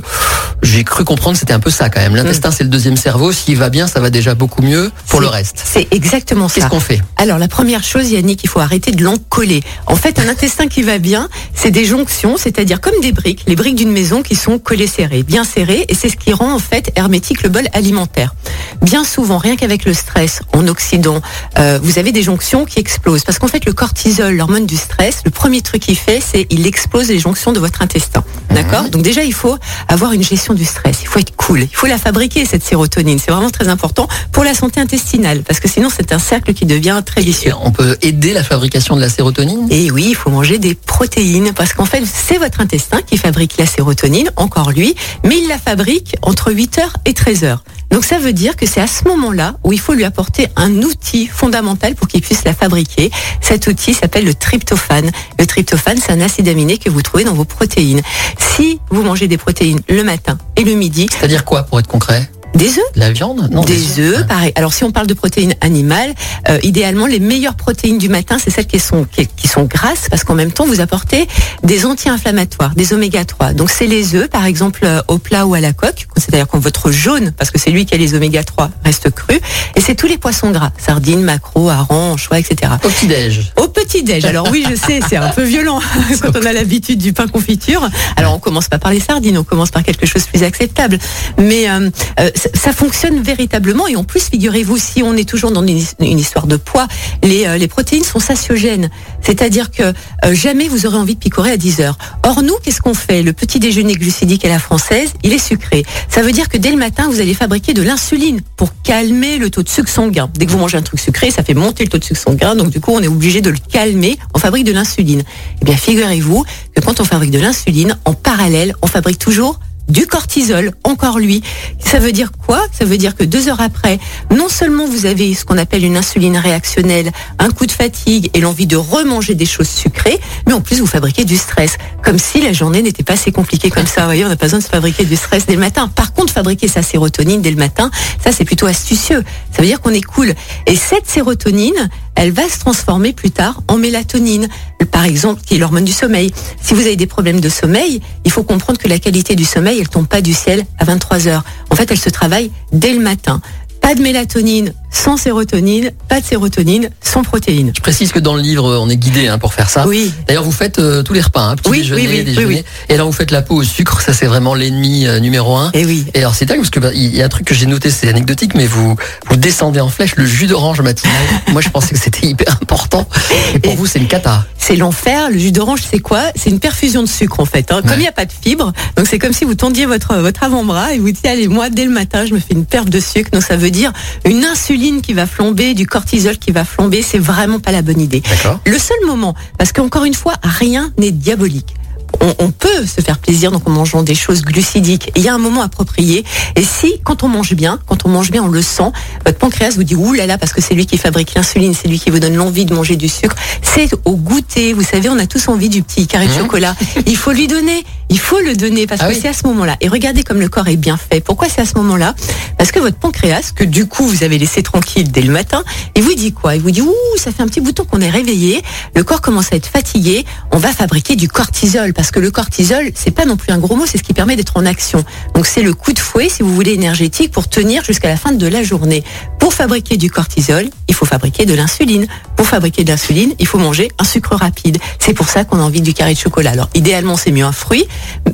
j'ai 0.61 0.83
cru 0.83 1.03
comprendre 1.03 1.33
que 1.35 1.39
c'était 1.39 1.53
un 1.53 1.59
peu 1.59 1.69
ça 1.69 1.89
quand 1.89 2.01
même. 2.01 2.15
L'intestin, 2.15 2.49
mm. 2.49 2.53
c'est 2.57 2.63
le 2.63 2.69
deuxième 2.69 2.97
cerveau. 2.97 3.31
S'il 3.31 3.57
va 3.57 3.69
bien, 3.69 3.87
ça 3.87 3.99
va 3.99 4.09
déjà 4.09 4.35
beaucoup 4.35 4.61
mieux 4.61 4.91
pour 5.07 5.21
le 5.21 5.27
reste. 5.27 5.61
C'est 5.63 5.87
exactement 5.91 6.47
ça. 6.47 6.55
Qu'est-ce 6.55 6.67
qu'on 6.67 6.79
fait? 6.79 7.01
Alors, 7.17 7.37
la 7.37 7.47
première 7.47 7.83
chose, 7.83 8.09
Yannick, 8.11 8.43
il 8.43 8.49
faut 8.49 8.59
arrêter 8.59 8.91
de 8.91 9.03
l'encoller. 9.03 9.61
En 9.85 9.95
fait, 9.95 10.19
un 10.19 10.27
intestin 10.27 10.67
qui 10.67 10.81
va 10.81 10.97
bien, 10.97 11.29
c'est 11.53 11.71
des 11.71 11.85
jonctions, 11.85 12.37
c'est-à-dire 12.37 12.81
comme 12.81 12.99
des 13.01 13.11
briques, 13.11 13.43
les 13.47 13.55
briques 13.55 13.75
d'une 13.75 13.91
maison 13.91 14.21
qui 14.21 14.35
sont 14.35 14.59
collées 14.59 14.87
serrées, 14.87 15.23
bien 15.23 15.43
serrées, 15.43 15.85
et 15.89 15.95
c'est 15.95 16.09
ce 16.09 16.15
qui 16.15 16.33
rend 16.33 16.53
en 16.53 16.59
fait 16.59 16.91
hermétique 16.95 17.43
le 17.43 17.49
bol 17.49 17.67
alimentaire. 17.73 18.33
Bien 18.81 19.03
souvent, 19.03 19.37
rien 19.37 19.55
qu'avec 19.55 19.85
le 19.85 19.93
stress, 19.93 20.41
en 20.53 20.67
Occident, 20.67 21.21
euh, 21.57 21.79
vous 21.81 21.99
avez 21.99 22.11
des 22.11 22.23
jonctions 22.23 22.65
qui 22.65 22.79
explosent. 22.79 23.23
Parce 23.23 23.39
qu'en 23.39 23.47
fait, 23.47 23.65
le 23.65 23.73
cortisol, 23.73 24.35
l'hormone 24.35 24.65
du 24.65 24.77
stress, 24.77 25.08
le 25.25 25.31
premier 25.31 25.61
truc 25.61 25.81
qu'il 25.81 25.97
fait, 25.97 26.21
c'est 26.21 26.47
il 26.49 26.65
explose 26.65 27.07
les 27.07 27.19
jonctions 27.19 27.51
de 27.51 27.59
votre 27.59 27.81
intestin. 27.81 28.23
D'accord. 28.49 28.89
Donc 28.89 29.01
déjà, 29.01 29.23
il 29.23 29.33
faut 29.33 29.57
avoir 29.87 30.13
une 30.13 30.23
gestion 30.23 30.53
du 30.53 30.65
stress. 30.65 30.97
Il 31.01 31.07
faut 31.07 31.19
être 31.19 31.35
cool. 31.35 31.61
Il 31.61 31.75
faut 31.75 31.87
la 31.87 31.97
fabriquer, 31.97 32.45
cette 32.45 32.63
sérotonine. 32.63 33.19
C'est 33.19 33.31
vraiment 33.31 33.49
très 33.49 33.67
important 33.67 34.07
pour 34.31 34.43
la 34.43 34.53
santé 34.53 34.79
intestinale. 34.79 35.43
Parce 35.43 35.59
que 35.59 35.67
sinon, 35.67 35.89
c'est 35.95 36.11
un 36.11 36.19
cercle 36.19 36.53
qui 36.53 36.65
devient 36.65 37.01
très 37.05 37.21
vicieux. 37.21 37.53
On 37.61 37.71
peut 37.71 37.97
aider 38.01 38.33
la 38.33 38.43
fabrication 38.43 38.95
de 38.95 39.01
la 39.01 39.09
sérotonine? 39.09 39.67
Et 39.69 39.91
oui, 39.91 40.07
il 40.09 40.15
faut 40.15 40.29
manger 40.29 40.57
des 40.57 40.75
protéines. 40.75 41.53
Parce 41.53 41.73
qu'en 41.73 41.85
fait, 41.85 42.03
c'est 42.05 42.37
votre 42.37 42.61
intestin 42.61 43.01
qui 43.01 43.17
fabrique 43.17 43.57
la 43.57 43.65
sérotonine, 43.65 44.29
encore 44.35 44.71
lui. 44.71 44.95
Mais 45.23 45.37
il 45.37 45.47
la 45.47 45.57
fabrique 45.57 46.15
entre 46.21 46.51
8h 46.51 46.81
et 47.05 47.13
13h. 47.13 47.57
Donc 47.89 48.05
ça 48.05 48.19
veut 48.19 48.33
dire 48.33 48.55
que 48.55 48.65
c'est 48.65 48.81
à 48.81 48.87
ce 48.87 49.07
moment-là 49.07 49.55
où 49.63 49.73
il 49.73 49.79
faut 49.79 49.93
lui 49.93 50.03
apporter 50.03 50.47
un 50.55 50.71
outil 50.83 51.27
fondamental 51.27 51.95
pour 51.95 52.07
qu'il 52.07 52.21
puisse 52.21 52.43
la 52.43 52.53
fabriquer. 52.53 53.11
Cet 53.41 53.67
outil 53.67 53.93
s'appelle 53.93 54.25
le 54.25 54.33
tryptophane. 54.33 55.11
Le 55.39 55.45
tryptophane, 55.45 55.97
c'est 55.97 56.11
un 56.11 56.21
acide 56.21 56.47
aminé 56.47 56.77
que 56.77 56.89
vous 56.89 57.01
trouvez 57.01 57.23
dans 57.23 57.33
vos 57.33 57.45
protéines. 57.45 58.01
Si 58.37 58.79
vous 58.89 59.03
mangez 59.03 59.27
des 59.27 59.37
protéines 59.37 59.81
le 59.89 60.03
matin 60.03 60.37
et 60.55 60.63
le 60.63 60.73
midi, 60.73 61.07
c'est-à-dire 61.11 61.45
quoi 61.45 61.63
pour 61.63 61.79
être 61.79 61.87
concret? 61.87 62.29
Des 62.59 62.77
œufs 62.77 62.83
La 62.95 63.09
viande 63.09 63.47
Non. 63.51 63.61
Des 63.61 64.01
œufs, 64.01 64.27
pareil. 64.27 64.51
Alors 64.55 64.73
si 64.73 64.83
on 64.83 64.91
parle 64.91 65.07
de 65.07 65.13
protéines 65.13 65.53
animales, 65.61 66.13
euh, 66.49 66.59
idéalement 66.61 67.07
les 67.07 67.21
meilleures 67.21 67.55
protéines 67.55 67.97
du 67.97 68.09
matin, 68.09 68.35
c'est 68.37 68.49
celles 68.49 68.67
qui 68.67 68.79
sont 68.79 69.05
qui, 69.09 69.27
qui 69.27 69.47
sont 69.47 69.63
grasses 69.63 70.07
parce 70.09 70.25
qu'en 70.25 70.35
même 70.35 70.51
temps 70.51 70.65
vous 70.65 70.81
apportez 70.81 71.25
des 71.63 71.85
anti-inflammatoires, 71.85 72.75
des 72.75 72.91
oméga 72.91 73.23
3. 73.23 73.53
Donc 73.53 73.69
c'est 73.69 73.87
les 73.87 74.13
œufs, 74.13 74.27
par 74.27 74.43
exemple 74.43 74.81
euh, 74.83 75.01
au 75.07 75.19
plat 75.19 75.45
ou 75.45 75.53
à 75.53 75.61
la 75.61 75.71
coque, 75.71 76.07
c'est-à-dire 76.17 76.49
quand 76.49 76.59
votre 76.59 76.91
jaune, 76.91 77.31
parce 77.37 77.49
que 77.49 77.57
c'est 77.57 77.71
lui 77.71 77.85
qui 77.85 77.93
a 77.93 77.97
les 77.97 78.13
oméga 78.13 78.43
3, 78.43 78.69
reste 78.83 79.09
cru. 79.09 79.39
Et 79.77 79.79
c'est 79.79 79.95
tous 79.95 80.07
les 80.07 80.17
poissons 80.17 80.51
gras, 80.51 80.71
sardines, 80.77 81.21
maquereaux, 81.23 81.69
harengs, 81.69 82.11
anchois, 82.11 82.39
etc. 82.39 82.73
Au 82.83 82.89
petit 82.89 83.07
déj. 83.07 83.53
Au 83.55 83.69
petit 83.69 84.03
déj. 84.03 84.25
Alors 84.25 84.49
oui, 84.51 84.65
je 84.69 84.75
sais, 84.75 84.99
c'est 85.07 85.15
un 85.15 85.29
peu 85.29 85.43
violent 85.43 85.79
quand 86.21 86.35
on 86.35 86.45
a 86.45 86.51
l'habitude 86.51 86.99
du 86.99 87.13
pain 87.13 87.27
confiture. 87.29 87.87
Alors 88.17 88.33
on 88.33 88.39
commence 88.39 88.67
pas 88.67 88.79
par 88.79 88.91
les 88.91 88.99
sardines, 88.99 89.37
on 89.37 89.45
commence 89.45 89.71
par 89.71 89.83
quelque 89.83 90.05
chose 90.05 90.25
de 90.25 90.27
plus 90.27 90.43
acceptable. 90.43 90.99
Mais 91.37 91.69
euh, 91.69 91.89
euh, 92.19 92.29
ça, 92.53 92.73
fonctionne 92.73 93.21
véritablement. 93.21 93.87
Et 93.87 93.95
en 93.95 94.03
plus, 94.03 94.29
figurez-vous, 94.29 94.77
si 94.77 95.03
on 95.03 95.15
est 95.15 95.27
toujours 95.27 95.51
dans 95.51 95.65
une, 95.65 95.77
histoire 96.19 96.47
de 96.47 96.57
poids, 96.57 96.87
les, 97.23 97.45
euh, 97.45 97.57
les 97.57 97.67
protéines 97.67 98.03
sont 98.03 98.19
satiogènes. 98.19 98.89
C'est-à-dire 99.21 99.71
que 99.71 99.83
euh, 99.83 100.33
jamais 100.33 100.67
vous 100.67 100.85
aurez 100.85 100.97
envie 100.97 101.15
de 101.15 101.19
picorer 101.19 101.51
à 101.51 101.57
10 101.57 101.81
heures. 101.81 101.97
Or, 102.23 102.41
nous, 102.41 102.55
qu'est-ce 102.63 102.81
qu'on 102.81 102.93
fait? 102.93 103.23
Le 103.23 103.33
petit 103.33 103.59
déjeuner 103.59 103.93
glucidique 103.93 104.45
à 104.45 104.49
la 104.49 104.59
française, 104.59 105.13
il 105.23 105.33
est 105.33 105.39
sucré. 105.39 105.85
Ça 106.09 106.21
veut 106.21 106.31
dire 106.31 106.49
que 106.49 106.57
dès 106.57 106.71
le 106.71 106.77
matin, 106.77 107.07
vous 107.09 107.19
allez 107.19 107.33
fabriquer 107.33 107.73
de 107.73 107.81
l'insuline 107.81 108.41
pour 108.55 108.69
calmer 108.83 109.37
le 109.37 109.49
taux 109.49 109.63
de 109.63 109.69
sucre 109.69 109.89
sanguin. 109.89 110.29
Dès 110.35 110.45
que 110.45 110.51
vous 110.51 110.57
mangez 110.57 110.77
un 110.77 110.81
truc 110.81 110.99
sucré, 110.99 111.31
ça 111.31 111.43
fait 111.43 111.53
monter 111.53 111.83
le 111.83 111.89
taux 111.89 111.97
de 111.97 112.03
sucre 112.03 112.21
sanguin. 112.21 112.55
Donc, 112.55 112.69
du 112.69 112.79
coup, 112.79 112.91
on 112.93 113.01
est 113.01 113.07
obligé 113.07 113.41
de 113.41 113.49
le 113.49 113.57
calmer. 113.71 114.17
On 114.33 114.39
fabrique 114.39 114.65
de 114.65 114.73
l'insuline. 114.73 115.23
Eh 115.61 115.65
bien, 115.65 115.75
figurez-vous 115.75 116.45
que 116.75 116.81
quand 116.81 116.99
on 116.99 117.05
fabrique 117.05 117.31
de 117.31 117.39
l'insuline, 117.39 117.97
en 118.05 118.13
parallèle, 118.13 118.75
on 118.81 118.87
fabrique 118.87 119.19
toujours 119.19 119.59
du 119.89 120.07
cortisol, 120.07 120.71
encore 120.83 121.19
lui. 121.19 121.41
Ça 121.83 121.99
veut 121.99 122.11
dire 122.11 122.31
quoi? 122.31 122.61
Ça 122.71 122.85
veut 122.85 122.97
dire 122.97 123.15
que 123.15 123.23
deux 123.23 123.49
heures 123.49 123.61
après, 123.61 123.99
non 124.35 124.47
seulement 124.47 124.85
vous 124.85 125.05
avez 125.05 125.33
ce 125.33 125.43
qu'on 125.43 125.57
appelle 125.57 125.83
une 125.83 125.97
insuline 125.97 126.37
réactionnelle, 126.37 127.11
un 127.39 127.49
coup 127.49 127.65
de 127.65 127.71
fatigue 127.71 128.29
et 128.33 128.39
l'envie 128.39 128.67
de 128.67 128.77
remanger 128.77 129.35
des 129.35 129.45
choses 129.45 129.69
sucrées, 129.69 130.19
mais 130.47 130.53
en 130.53 130.61
plus 130.61 130.79
vous 130.79 130.87
fabriquez 130.87 131.25
du 131.25 131.37
stress, 131.37 131.77
comme 132.03 132.19
si 132.19 132.41
la 132.41 132.53
journée 132.53 132.81
n'était 132.81 133.03
pas 133.03 133.13
assez 133.13 133.31
compliquée 133.31 133.69
comme 133.69 133.87
ça. 133.87 134.01
Vous 134.01 134.07
voyez, 134.07 134.25
on 134.25 134.29
n'a 134.29 134.35
pas 134.35 134.45
besoin 134.45 134.59
de 134.59 134.63
se 134.63 134.69
fabriquer 134.69 135.05
du 135.05 135.15
stress 135.15 135.45
dès 135.45 135.53
le 135.53 135.59
matin. 135.59 135.87
Par 135.87 136.13
contre, 136.13 136.31
fabriquer 136.33 136.67
sa 136.67 136.81
sérotonine 136.81 137.41
dès 137.41 137.51
le 137.51 137.57
matin, 137.57 137.89
ça 138.23 138.31
c'est 138.31 138.45
plutôt 138.45 138.67
astucieux. 138.67 139.23
Ça 139.51 139.61
veut 139.61 139.67
dire 139.67 139.81
qu'on 139.81 139.93
est 139.93 140.01
cool. 140.01 140.33
Et 140.67 140.75
cette 140.75 141.07
sérotonine, 141.07 141.89
elle 142.19 142.31
va 142.33 142.49
se 142.49 142.59
transformer 142.59 143.13
plus 143.13 143.31
tard 143.31 143.63
en 143.69 143.77
mélatonine, 143.77 144.49
par 144.91 145.05
exemple, 145.05 145.41
qui 145.41 145.55
est 145.55 145.57
l'hormone 145.57 145.85
du 145.85 145.93
sommeil. 145.93 146.33
Si 146.61 146.73
vous 146.73 146.81
avez 146.81 146.97
des 146.97 147.07
problèmes 147.07 147.39
de 147.39 147.47
sommeil, 147.47 148.01
il 148.25 148.31
faut 148.31 148.43
comprendre 148.43 148.77
que 148.77 148.89
la 148.89 148.99
qualité 148.99 149.37
du 149.37 149.45
sommeil, 149.45 149.79
elle 149.79 149.87
tombe 149.87 150.05
pas 150.05 150.19
du 150.19 150.33
ciel 150.33 150.65
à 150.79 150.83
23 150.83 151.29
heures. 151.29 151.45
En 151.69 151.75
fait, 151.75 151.89
elle 151.89 151.97
se 151.97 152.09
travaille 152.09 152.51
dès 152.73 152.93
le 152.93 152.99
matin. 152.99 153.39
Pas 153.79 153.95
de 153.95 154.01
mélatonine 154.01 154.73
sans 154.91 155.17
sérotonine, 155.17 155.91
pas 156.07 156.19
de 156.21 156.25
sérotonine 156.25 156.89
sans 157.01 157.23
protéines. 157.23 157.71
Je 157.75 157.81
précise 157.81 158.11
que 158.11 158.19
dans 158.19 158.35
le 158.35 158.41
livre, 158.41 158.77
on 158.81 158.89
est 158.89 158.97
guidé 158.97 159.27
hein, 159.27 159.37
pour 159.37 159.53
faire 159.53 159.69
ça. 159.69 159.87
Oui. 159.87 160.11
D'ailleurs, 160.27 160.43
vous 160.43 160.51
faites 160.51 160.79
euh, 160.79 161.03
tous 161.03 161.13
les 161.13 161.21
repas, 161.21 161.41
hein, 161.43 161.55
petit 161.55 161.69
Oui, 161.69 161.77
déjeuner, 161.79 162.01
oui, 162.07 162.07
oui, 162.19 162.23
déjeuner. 162.23 162.65
Et 162.89 162.93
alors, 162.95 163.07
vous 163.07 163.13
faites 163.13 163.31
la 163.31 163.41
peau 163.41 163.55
au 163.55 163.63
sucre. 163.63 164.01
Ça, 164.01 164.13
c'est 164.13 164.25
vraiment 164.25 164.55
l'ennemi 164.55 165.05
euh, 165.07 165.19
numéro 165.19 165.55
un. 165.55 165.71
Et 165.73 165.85
oui. 165.85 166.05
Et 166.13 166.19
alors, 166.19 166.35
c'est 166.35 166.45
dingue 166.45 166.57
parce 166.57 166.69
que 166.69 166.79
bah, 166.79 166.89
il 166.93 167.15
y 167.15 167.21
a 167.21 167.25
un 167.25 167.29
truc 167.29 167.45
que 167.45 167.53
j'ai 167.55 167.65
noté, 167.65 167.89
c'est 167.89 168.09
anecdotique, 168.09 168.55
mais 168.55 168.65
vous 168.67 168.95
vous 169.29 169.35
descendez 169.37 169.79
en 169.79 169.89
flèche 169.89 170.15
le 170.15 170.25
jus 170.25 170.47
d'orange 170.47 170.81
matinal. 170.81 171.15
Moi, 171.51 171.61
je 171.61 171.69
pensais 171.69 171.93
que 171.93 171.99
c'était 171.99 172.27
hyper 172.27 172.57
important. 172.61 173.07
Et 173.53 173.59
pour 173.59 173.73
Et- 173.73 173.75
vous, 173.75 173.85
c'est 173.85 173.99
une 173.99 174.07
cata. 174.07 174.45
C'est 174.57 174.75
l'enfer. 174.75 175.29
Le 175.31 175.37
jus 175.37 175.51
d'orange, 175.51 175.79
c'est 175.89 175.99
quoi? 175.99 176.21
C'est 176.35 176.49
une 176.49 176.59
perfusion 176.59 177.01
de 177.03 177.07
sucre 177.07 177.39
en 177.39 177.45
fait. 177.45 177.71
hein. 177.71 177.81
Comme 177.81 177.97
il 177.97 178.01
n'y 178.01 178.07
a 178.07 178.11
pas 178.11 178.25
de 178.25 178.31
fibres, 178.31 178.71
donc 178.97 179.07
c'est 179.09 179.17
comme 179.19 179.33
si 179.33 179.45
vous 179.45 179.55
tendiez 179.55 179.85
votre 179.85 180.15
votre 180.17 180.43
avant-bras 180.43 180.93
et 180.93 180.99
vous 180.99 181.11
dites 181.11 181.25
allez 181.25 181.47
moi 181.47 181.69
dès 181.69 181.85
le 181.85 181.91
matin 181.91 182.25
je 182.25 182.33
me 182.33 182.39
fais 182.39 182.53
une 182.53 182.65
perte 182.65 182.89
de 182.89 182.99
sucre. 182.99 183.31
Donc 183.31 183.41
ça 183.43 183.55
veut 183.55 183.71
dire 183.71 183.91
une 184.25 184.43
insuline 184.43 184.78
qui 185.01 185.13
va 185.13 185.25
flamber, 185.25 185.73
du 185.73 185.85
cortisol 185.85 186.37
qui 186.37 186.51
va 186.51 186.63
flamber. 186.65 187.01
C'est 187.01 187.19
vraiment 187.19 187.59
pas 187.59 187.71
la 187.71 187.81
bonne 187.81 187.99
idée. 187.99 188.21
Le 188.65 188.77
seul 188.77 188.97
moment, 189.05 189.35
parce 189.57 189.71
qu'encore 189.73 190.05
une 190.05 190.13
fois, 190.13 190.33
rien 190.43 190.91
n'est 190.97 191.11
diabolique. 191.11 191.75
On, 192.21 192.33
on 192.39 192.49
peut 192.51 192.85
se 192.87 193.01
faire 193.01 193.19
plaisir 193.19 193.51
donc 193.51 193.67
en 193.67 193.71
mangeant 193.71 194.01
des 194.01 194.15
choses 194.15 194.41
glucidiques. 194.41 195.11
Il 195.15 195.21
y 195.21 195.27
a 195.29 195.33
un 195.35 195.37
moment 195.37 195.61
approprié. 195.61 196.25
Et 196.55 196.63
si, 196.63 196.99
quand 197.03 197.21
on 197.23 197.27
mange 197.27 197.53
bien, 197.53 197.79
quand 197.85 198.05
on 198.05 198.09
mange 198.09 198.31
bien, 198.31 198.41
on 198.43 198.47
le 198.47 198.61
sent, 198.63 198.91
votre 199.25 199.37
pancréas 199.37 199.71
vous 199.75 199.83
dit 199.83 199.95
ouh 199.95 200.13
là 200.13 200.25
là 200.25 200.37
parce 200.39 200.51
que 200.53 200.59
c'est 200.61 200.73
lui 200.73 200.87
qui 200.87 200.97
fabrique 200.97 201.35
l'insuline, 201.35 201.75
c'est 201.79 201.87
lui 201.87 201.99
qui 201.99 202.09
vous 202.09 202.19
donne 202.19 202.35
l'envie 202.35 202.65
de 202.65 202.73
manger 202.73 202.95
du 202.95 203.07
sucre. 203.09 203.35
C'est 203.61 203.91
au 204.05 204.15
goûter. 204.15 204.73
Vous 204.73 204.81
savez, 204.83 205.07
on 205.09 205.19
a 205.19 205.27
tous 205.27 205.47
envie 205.49 205.69
du 205.69 205.83
petit 205.83 206.07
carré 206.07 206.25
de 206.25 206.31
Mhm. 206.31 206.39
chocolat. 206.39 206.75
Il 207.05 207.15
faut 207.15 207.31
lui 207.31 207.47
donner. 207.47 207.85
Il 208.09 208.19
faut 208.19 208.39
le 208.39 208.55
donner 208.55 208.87
parce 208.87 209.01
Ah 209.03 209.07
que 209.07 209.13
oui. 209.13 209.19
c'est 209.21 209.27
à 209.27 209.33
ce 209.33 209.45
moment-là. 209.47 209.75
Et 209.81 209.87
regardez 209.87 210.23
comme 210.23 210.39
le 210.39 210.49
corps 210.49 210.67
est 210.67 210.75
bien 210.77 210.97
fait. 210.97 211.21
Pourquoi 211.21 211.47
c'est 211.47 211.61
à 211.61 211.65
ce 211.65 211.75
moment-là? 211.77 212.15
Parce 212.57 212.71
que 212.71 212.79
votre 212.79 212.97
pancréas, 212.97 213.51
que 213.55 213.63
du 213.63 213.85
coup 213.85 214.05
vous 214.05 214.23
avez 214.23 214.37
laissé 214.37 214.63
tranquille 214.63 215.11
dès 215.11 215.21
le 215.21 215.31
matin, 215.31 215.63
il 215.95 216.03
vous 216.03 216.13
dit 216.13 216.33
quoi? 216.33 216.55
Il 216.55 216.61
vous 216.61 216.71
dit 216.71 216.81
ouh, 216.81 216.93
ça 217.17 217.31
fait 217.31 217.43
un 217.43 217.47
petit 217.47 217.61
bouton 217.61 217.85
qu'on 217.85 218.01
est 218.01 218.09
réveillé. 218.09 218.63
Le 218.95 219.03
corps 219.03 219.21
commence 219.21 219.53
à 219.53 219.55
être 219.55 219.67
fatigué. 219.67 220.25
On 220.51 220.57
va 220.57 220.69
fabriquer 220.71 221.15
du 221.15 221.27
cortisol 221.27 221.93
parce 221.93 222.11
que 222.11 222.19
le 222.19 222.31
cortisol, 222.31 222.91
c'est 222.95 223.11
pas 223.11 223.25
non 223.25 223.37
plus 223.37 223.51
un 223.53 223.59
gros 223.59 223.75
mot, 223.75 223.85
c'est 223.85 223.97
ce 223.97 224.03
qui 224.03 224.13
permet 224.13 224.35
d'être 224.35 224.57
en 224.57 224.65
action. 224.65 225.03
Donc 225.35 225.45
c'est 225.45 225.61
le 225.61 225.73
coup 225.73 225.93
de 225.93 225.99
fouet, 225.99 226.29
si 226.29 226.41
vous 226.43 226.53
voulez, 226.53 226.73
énergétique 226.73 227.31
pour 227.31 227.47
tenir 227.47 227.83
jusqu'à 227.83 228.09
la 228.09 228.17
fin 228.17 228.31
de 228.31 228.47
la 228.47 228.63
journée. 228.63 229.03
Pour 229.39 229.53
fabriquer 229.53 229.97
du 229.97 230.09
cortisol, 230.11 230.65
il 230.87 230.95
faut 230.95 231.05
fabriquer 231.05 231.45
de 231.45 231.53
l'insuline. 231.53 232.07
Pour 232.35 232.47
fabriquer 232.47 232.83
de 232.83 232.89
l'insuline, 232.89 233.33
il 233.39 233.47
faut 233.47 233.57
manger 233.59 233.89
un 233.99 234.03
sucre 234.03 234.35
rapide. 234.35 234.77
C'est 234.99 235.13
pour 235.13 235.29
ça 235.29 235.45
qu'on 235.45 235.59
a 235.59 235.63
envie 235.63 235.81
du 235.81 235.93
carré 235.93 236.13
de 236.13 236.19
chocolat. 236.19 236.51
Alors 236.51 236.69
idéalement, 236.73 237.15
c'est 237.15 237.31
mieux 237.31 237.45
un 237.45 237.51
fruit. 237.51 237.87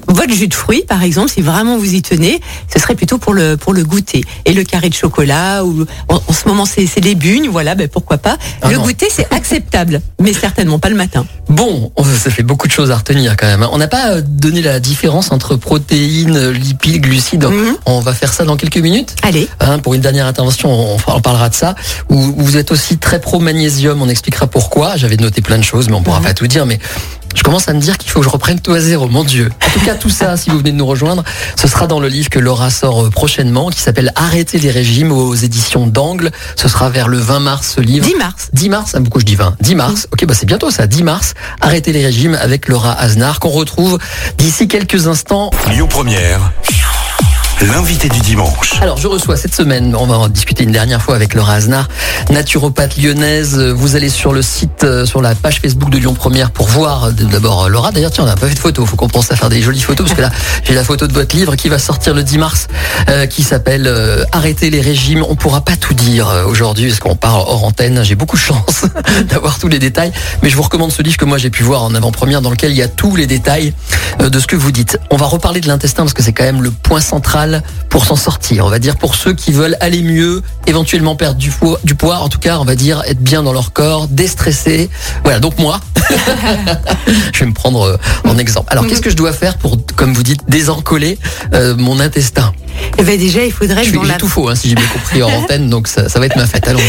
Votre 0.07 0.33
jus 0.33 0.47
de 0.47 0.53
fruits, 0.53 0.83
par 0.87 1.03
exemple, 1.03 1.29
si 1.31 1.41
vraiment 1.41 1.77
vous 1.77 1.93
y 1.93 2.01
tenez, 2.01 2.39
ce 2.73 2.79
serait 2.79 2.95
plutôt 2.95 3.17
pour 3.17 3.33
le 3.33 3.57
pour 3.57 3.73
le 3.73 3.83
goûter. 3.83 4.23
Et 4.45 4.53
le 4.53 4.63
carré 4.63 4.89
de 4.89 4.93
chocolat 4.93 5.63
ou 5.63 5.85
en, 6.09 6.15
en 6.27 6.33
ce 6.33 6.47
moment 6.47 6.65
c'est 6.65 6.85
les 7.03 7.15
bugnes, 7.15 7.49
voilà, 7.49 7.75
ben 7.75 7.87
pourquoi 7.87 8.17
pas. 8.17 8.37
Ah 8.61 8.69
le 8.69 8.77
non. 8.77 8.83
goûter 8.83 9.07
c'est 9.11 9.31
acceptable, 9.33 10.01
mais 10.21 10.33
certainement 10.33 10.79
pas 10.79 10.89
le 10.89 10.95
matin. 10.95 11.25
Bon, 11.49 11.91
on- 11.95 12.03
ça 12.03 12.29
fait 12.31 12.43
beaucoup 12.43 12.67
de 12.67 12.71
choses 12.71 12.91
à 12.91 12.97
retenir 12.97 13.35
quand 13.37 13.47
même. 13.47 13.63
hein. 13.63 13.69
On 13.71 13.77
n'a 13.77 13.87
pas 13.87 14.11
euh, 14.11 14.21
donné 14.25 14.61
la 14.61 14.79
différence 14.79 15.31
entre 15.31 15.55
protéines, 15.55 16.49
lipides, 16.51 17.01
glucides. 17.01 17.43
Mhm. 17.45 17.77
On 17.85 17.99
va 17.99 18.13
faire 18.13 18.33
ça 18.33 18.43
dans 18.45 18.55
quelques 18.57 18.77
minutes. 18.77 19.15
Allez. 19.23 19.47
Hein, 19.59 19.79
pour 19.79 19.93
une 19.93 20.01
dernière 20.01 20.25
intervention, 20.27 20.69
on, 20.71 20.97
on 21.07 21.21
parlera 21.21 21.49
de 21.49 21.55
ça. 21.55 21.75
Où, 22.09 22.19
vous 22.37 22.57
êtes 22.57 22.71
aussi 22.71 22.97
très 22.97 23.19
pro 23.19 23.39
magnésium, 23.39 24.01
on 24.01 24.09
expliquera 24.09 24.47
pourquoi. 24.47 24.97
J'avais 24.97 25.17
noté 25.17 25.41
plein 25.41 25.57
de 25.57 25.63
choses, 25.63 25.89
mais 25.89 25.95
on 25.95 26.01
pourra 26.03 26.19
Mhm. 26.19 26.25
pas 26.25 26.33
tout 26.33 26.47
dire. 26.47 26.65
Mais 26.65 26.79
je 27.35 27.43
commence 27.43 27.67
à 27.67 27.73
me 27.73 27.79
dire 27.81 27.97
qu'il 27.97 28.09
faut 28.11 28.19
que 28.19 28.25
je 28.25 28.29
reprenne 28.29 28.59
tout 28.59 28.71
à 28.73 28.79
zéro. 28.79 29.07
Mon 29.07 29.23
Dieu. 29.23 29.49
En 29.65 29.79
tout 29.79 29.85
cas, 29.85 29.95
tout 29.95 30.09
ça, 30.09 30.37
si 30.37 30.49
vous 30.49 30.59
venez 30.59 30.71
de 30.71 30.77
nous 30.77 30.85
rejoindre, 30.85 31.23
ce 31.55 31.67
sera 31.67 31.87
dans 31.87 31.99
le 31.99 32.07
livre 32.07 32.29
que 32.29 32.39
Laura 32.39 32.69
sort 32.69 33.05
euh, 33.05 33.09
prochainement, 33.09 33.69
qui 33.69 33.79
s'appelle 33.79 34.11
Arrêter 34.15 34.57
les 34.57 34.71
régimes 34.71 35.11
aux 35.11 35.35
éditions 35.35 35.87
d'Angle. 35.87 36.31
Ce 36.55 36.67
sera 36.67 36.89
vers 36.89 37.07
le 37.07 37.17
20 37.17 37.39
mars, 37.39 37.73
ce 37.75 37.81
livre. 37.81 38.05
10 38.05 38.15
mars. 38.15 38.49
10 38.53 38.69
mars, 38.69 38.91
ah, 38.95 38.99
beaucoup 38.99 39.19
je 39.19 39.25
dis 39.25 39.35
20. 39.35 39.55
10 39.59 39.75
mars, 39.75 40.07
ok, 40.11 40.25
bah 40.25 40.33
c'est 40.33 40.45
bientôt 40.45 40.71
ça, 40.71 40.87
10 40.87 41.03
mars. 41.03 41.33
Arrêtez 41.61 41.91
les 41.91 42.05
régimes 42.05 42.37
avec 42.39 42.67
Laura 42.67 42.93
Aznar, 42.93 43.39
qu'on 43.39 43.49
retrouve 43.49 43.99
d'ici 44.37 44.67
quelques 44.67 45.07
instants. 45.07 45.51
Lyon 45.69 45.87
Première, 45.87 46.51
l'invité 47.61 48.09
du 48.09 48.19
dimanche. 48.19 48.73
Alors, 48.81 48.97
je 48.97 49.07
reçois 49.07 49.37
cette 49.37 49.55
semaine, 49.55 49.95
on 49.95 50.05
va 50.05 50.17
en 50.17 50.27
discuter 50.27 50.63
une 50.63 50.71
dernière 50.71 51.01
fois 51.01 51.15
avec 51.15 51.33
Laura 51.33 51.53
Aznar, 51.53 51.87
naturopathe 52.29 52.97
lyonnaise. 52.97 53.57
Vous 53.57 53.95
allez 53.95 54.09
sur 54.09 54.33
le 54.33 54.41
site, 54.41 54.83
euh, 54.83 55.05
sur 55.05 55.21
la 55.21 55.35
page 55.35 55.61
Facebook 55.61 55.89
de 55.89 55.97
Lyon 55.97 56.13
Première 56.13 56.51
pour 56.51 56.67
voir 56.67 57.05
euh, 57.05 57.11
d'abord 57.11 57.65
euh, 57.65 57.69
Laura. 57.69 57.91
D'ailleurs, 57.91 58.11
tiens, 58.11 58.25
on 58.25 58.27
n'a 58.27 58.35
pas 58.35 58.47
fait 58.47 58.55
de 58.55 58.59
photo, 58.59 58.85
faut 58.85 58.97
qu'on 58.97 59.07
pense 59.07 59.31
à 59.31 59.35
faire 59.37 59.49
des 59.49 59.61
jolies 59.61 59.81
photos 59.81 60.05
parce 60.05 60.17
que 60.17 60.21
là, 60.21 60.31
j'ai 60.63 60.73
la 60.73 60.83
photo 60.83 61.07
de 61.07 61.13
votre 61.13 61.35
livre 61.35 61.55
qui 61.55 61.69
va 61.69 61.79
sortir 61.79 62.13
le 62.13 62.23
10 62.23 62.37
mars, 62.37 62.67
qui 63.29 63.43
s'appelle 63.43 63.87
euh, 63.87 64.23
Arrêter 64.33 64.69
les 64.69 64.81
régimes. 64.81 65.23
On 65.27 65.35
pourra 65.35 65.61
pas 65.61 65.77
tout 65.77 65.93
dire 65.93 66.27
aujourd'hui 66.47 66.89
parce 66.89 66.99
qu'on 66.99 67.15
part 67.15 67.47
hors 67.47 67.63
antenne. 67.63 68.03
J'ai 68.03 68.15
beaucoup 68.15 68.35
de 68.35 68.41
chance 68.41 68.85
d'avoir 69.29 69.59
tous 69.59 69.69
les 69.69 69.79
détails, 69.79 70.11
mais 70.43 70.49
je 70.49 70.57
vous 70.57 70.63
recommande 70.63 70.91
ce 70.91 71.01
livre 71.01 71.17
que 71.17 71.25
moi 71.25 71.37
j'ai 71.37 71.49
pu 71.49 71.63
voir 71.63 71.83
en 71.83 71.95
avant-première 71.95 72.41
dans 72.41 72.49
lequel 72.49 72.71
il 72.71 72.77
y 72.77 72.83
a 72.83 72.87
tous 72.87 73.15
les 73.15 73.27
détails 73.27 73.73
de 74.19 74.39
ce 74.39 74.47
que 74.47 74.55
vous 74.55 74.71
dites. 74.71 74.99
On 75.09 75.17
va 75.17 75.25
reparler 75.25 75.61
de 75.61 75.67
l'intestin 75.67 76.03
parce 76.03 76.13
que 76.13 76.23
c'est 76.23 76.33
quand 76.33 76.43
même 76.43 76.61
le 76.61 76.71
point 76.71 77.01
central 77.01 77.44
pour 77.89 78.05
s'en 78.05 78.15
sortir. 78.15 78.65
On 78.65 78.69
va 78.69 78.79
dire 78.79 78.97
pour 78.97 79.15
ceux 79.15 79.33
qui 79.33 79.51
veulent 79.51 79.77
aller 79.79 80.01
mieux, 80.01 80.41
éventuellement 80.67 81.15
perdre 81.15 81.37
du 81.37 81.49
poids, 81.49 81.79
du 81.83 81.95
poids, 81.95 82.17
en 82.17 82.29
tout 82.29 82.39
cas, 82.39 82.59
on 82.59 82.65
va 82.65 82.75
dire 82.75 83.03
être 83.07 83.21
bien 83.21 83.43
dans 83.43 83.53
leur 83.53 83.73
corps, 83.73 84.07
déstresser. 84.07 84.89
Voilà, 85.23 85.39
donc 85.39 85.57
moi, 85.59 85.79
je 87.33 87.39
vais 87.39 87.45
me 87.45 87.53
prendre 87.53 87.81
euh, 87.83 87.97
en 88.25 88.37
exemple. 88.37 88.67
Alors, 88.71 88.87
qu'est-ce 88.87 89.01
que 89.01 89.09
je 89.09 89.15
dois 89.15 89.33
faire 89.33 89.57
pour, 89.57 89.77
comme 89.95 90.13
vous 90.13 90.23
dites, 90.23 90.41
désencoller 90.47 91.17
euh, 91.53 91.75
mon 91.75 91.99
intestin? 91.99 92.53
Eh 92.97 93.03
ben 93.03 93.19
déjà, 93.19 93.43
il 93.43 93.51
faudrait 93.51 93.83
Je 93.83 93.89
suis 93.89 93.97
dans 93.97 94.03
la 94.03 94.15
tout 94.15 94.27
faux, 94.27 94.47
hein, 94.47 94.55
si 94.55 94.69
j'ai 94.69 94.75
bien 94.75 94.85
compris 94.87 95.21
en 95.21 95.29
antenne, 95.43 95.69
donc 95.69 95.87
ça, 95.87 96.07
ça 96.07 96.19
va 96.19 96.27
être 96.27 96.37
ma 96.37 96.47
fête. 96.47 96.67
Allons. 96.67 96.79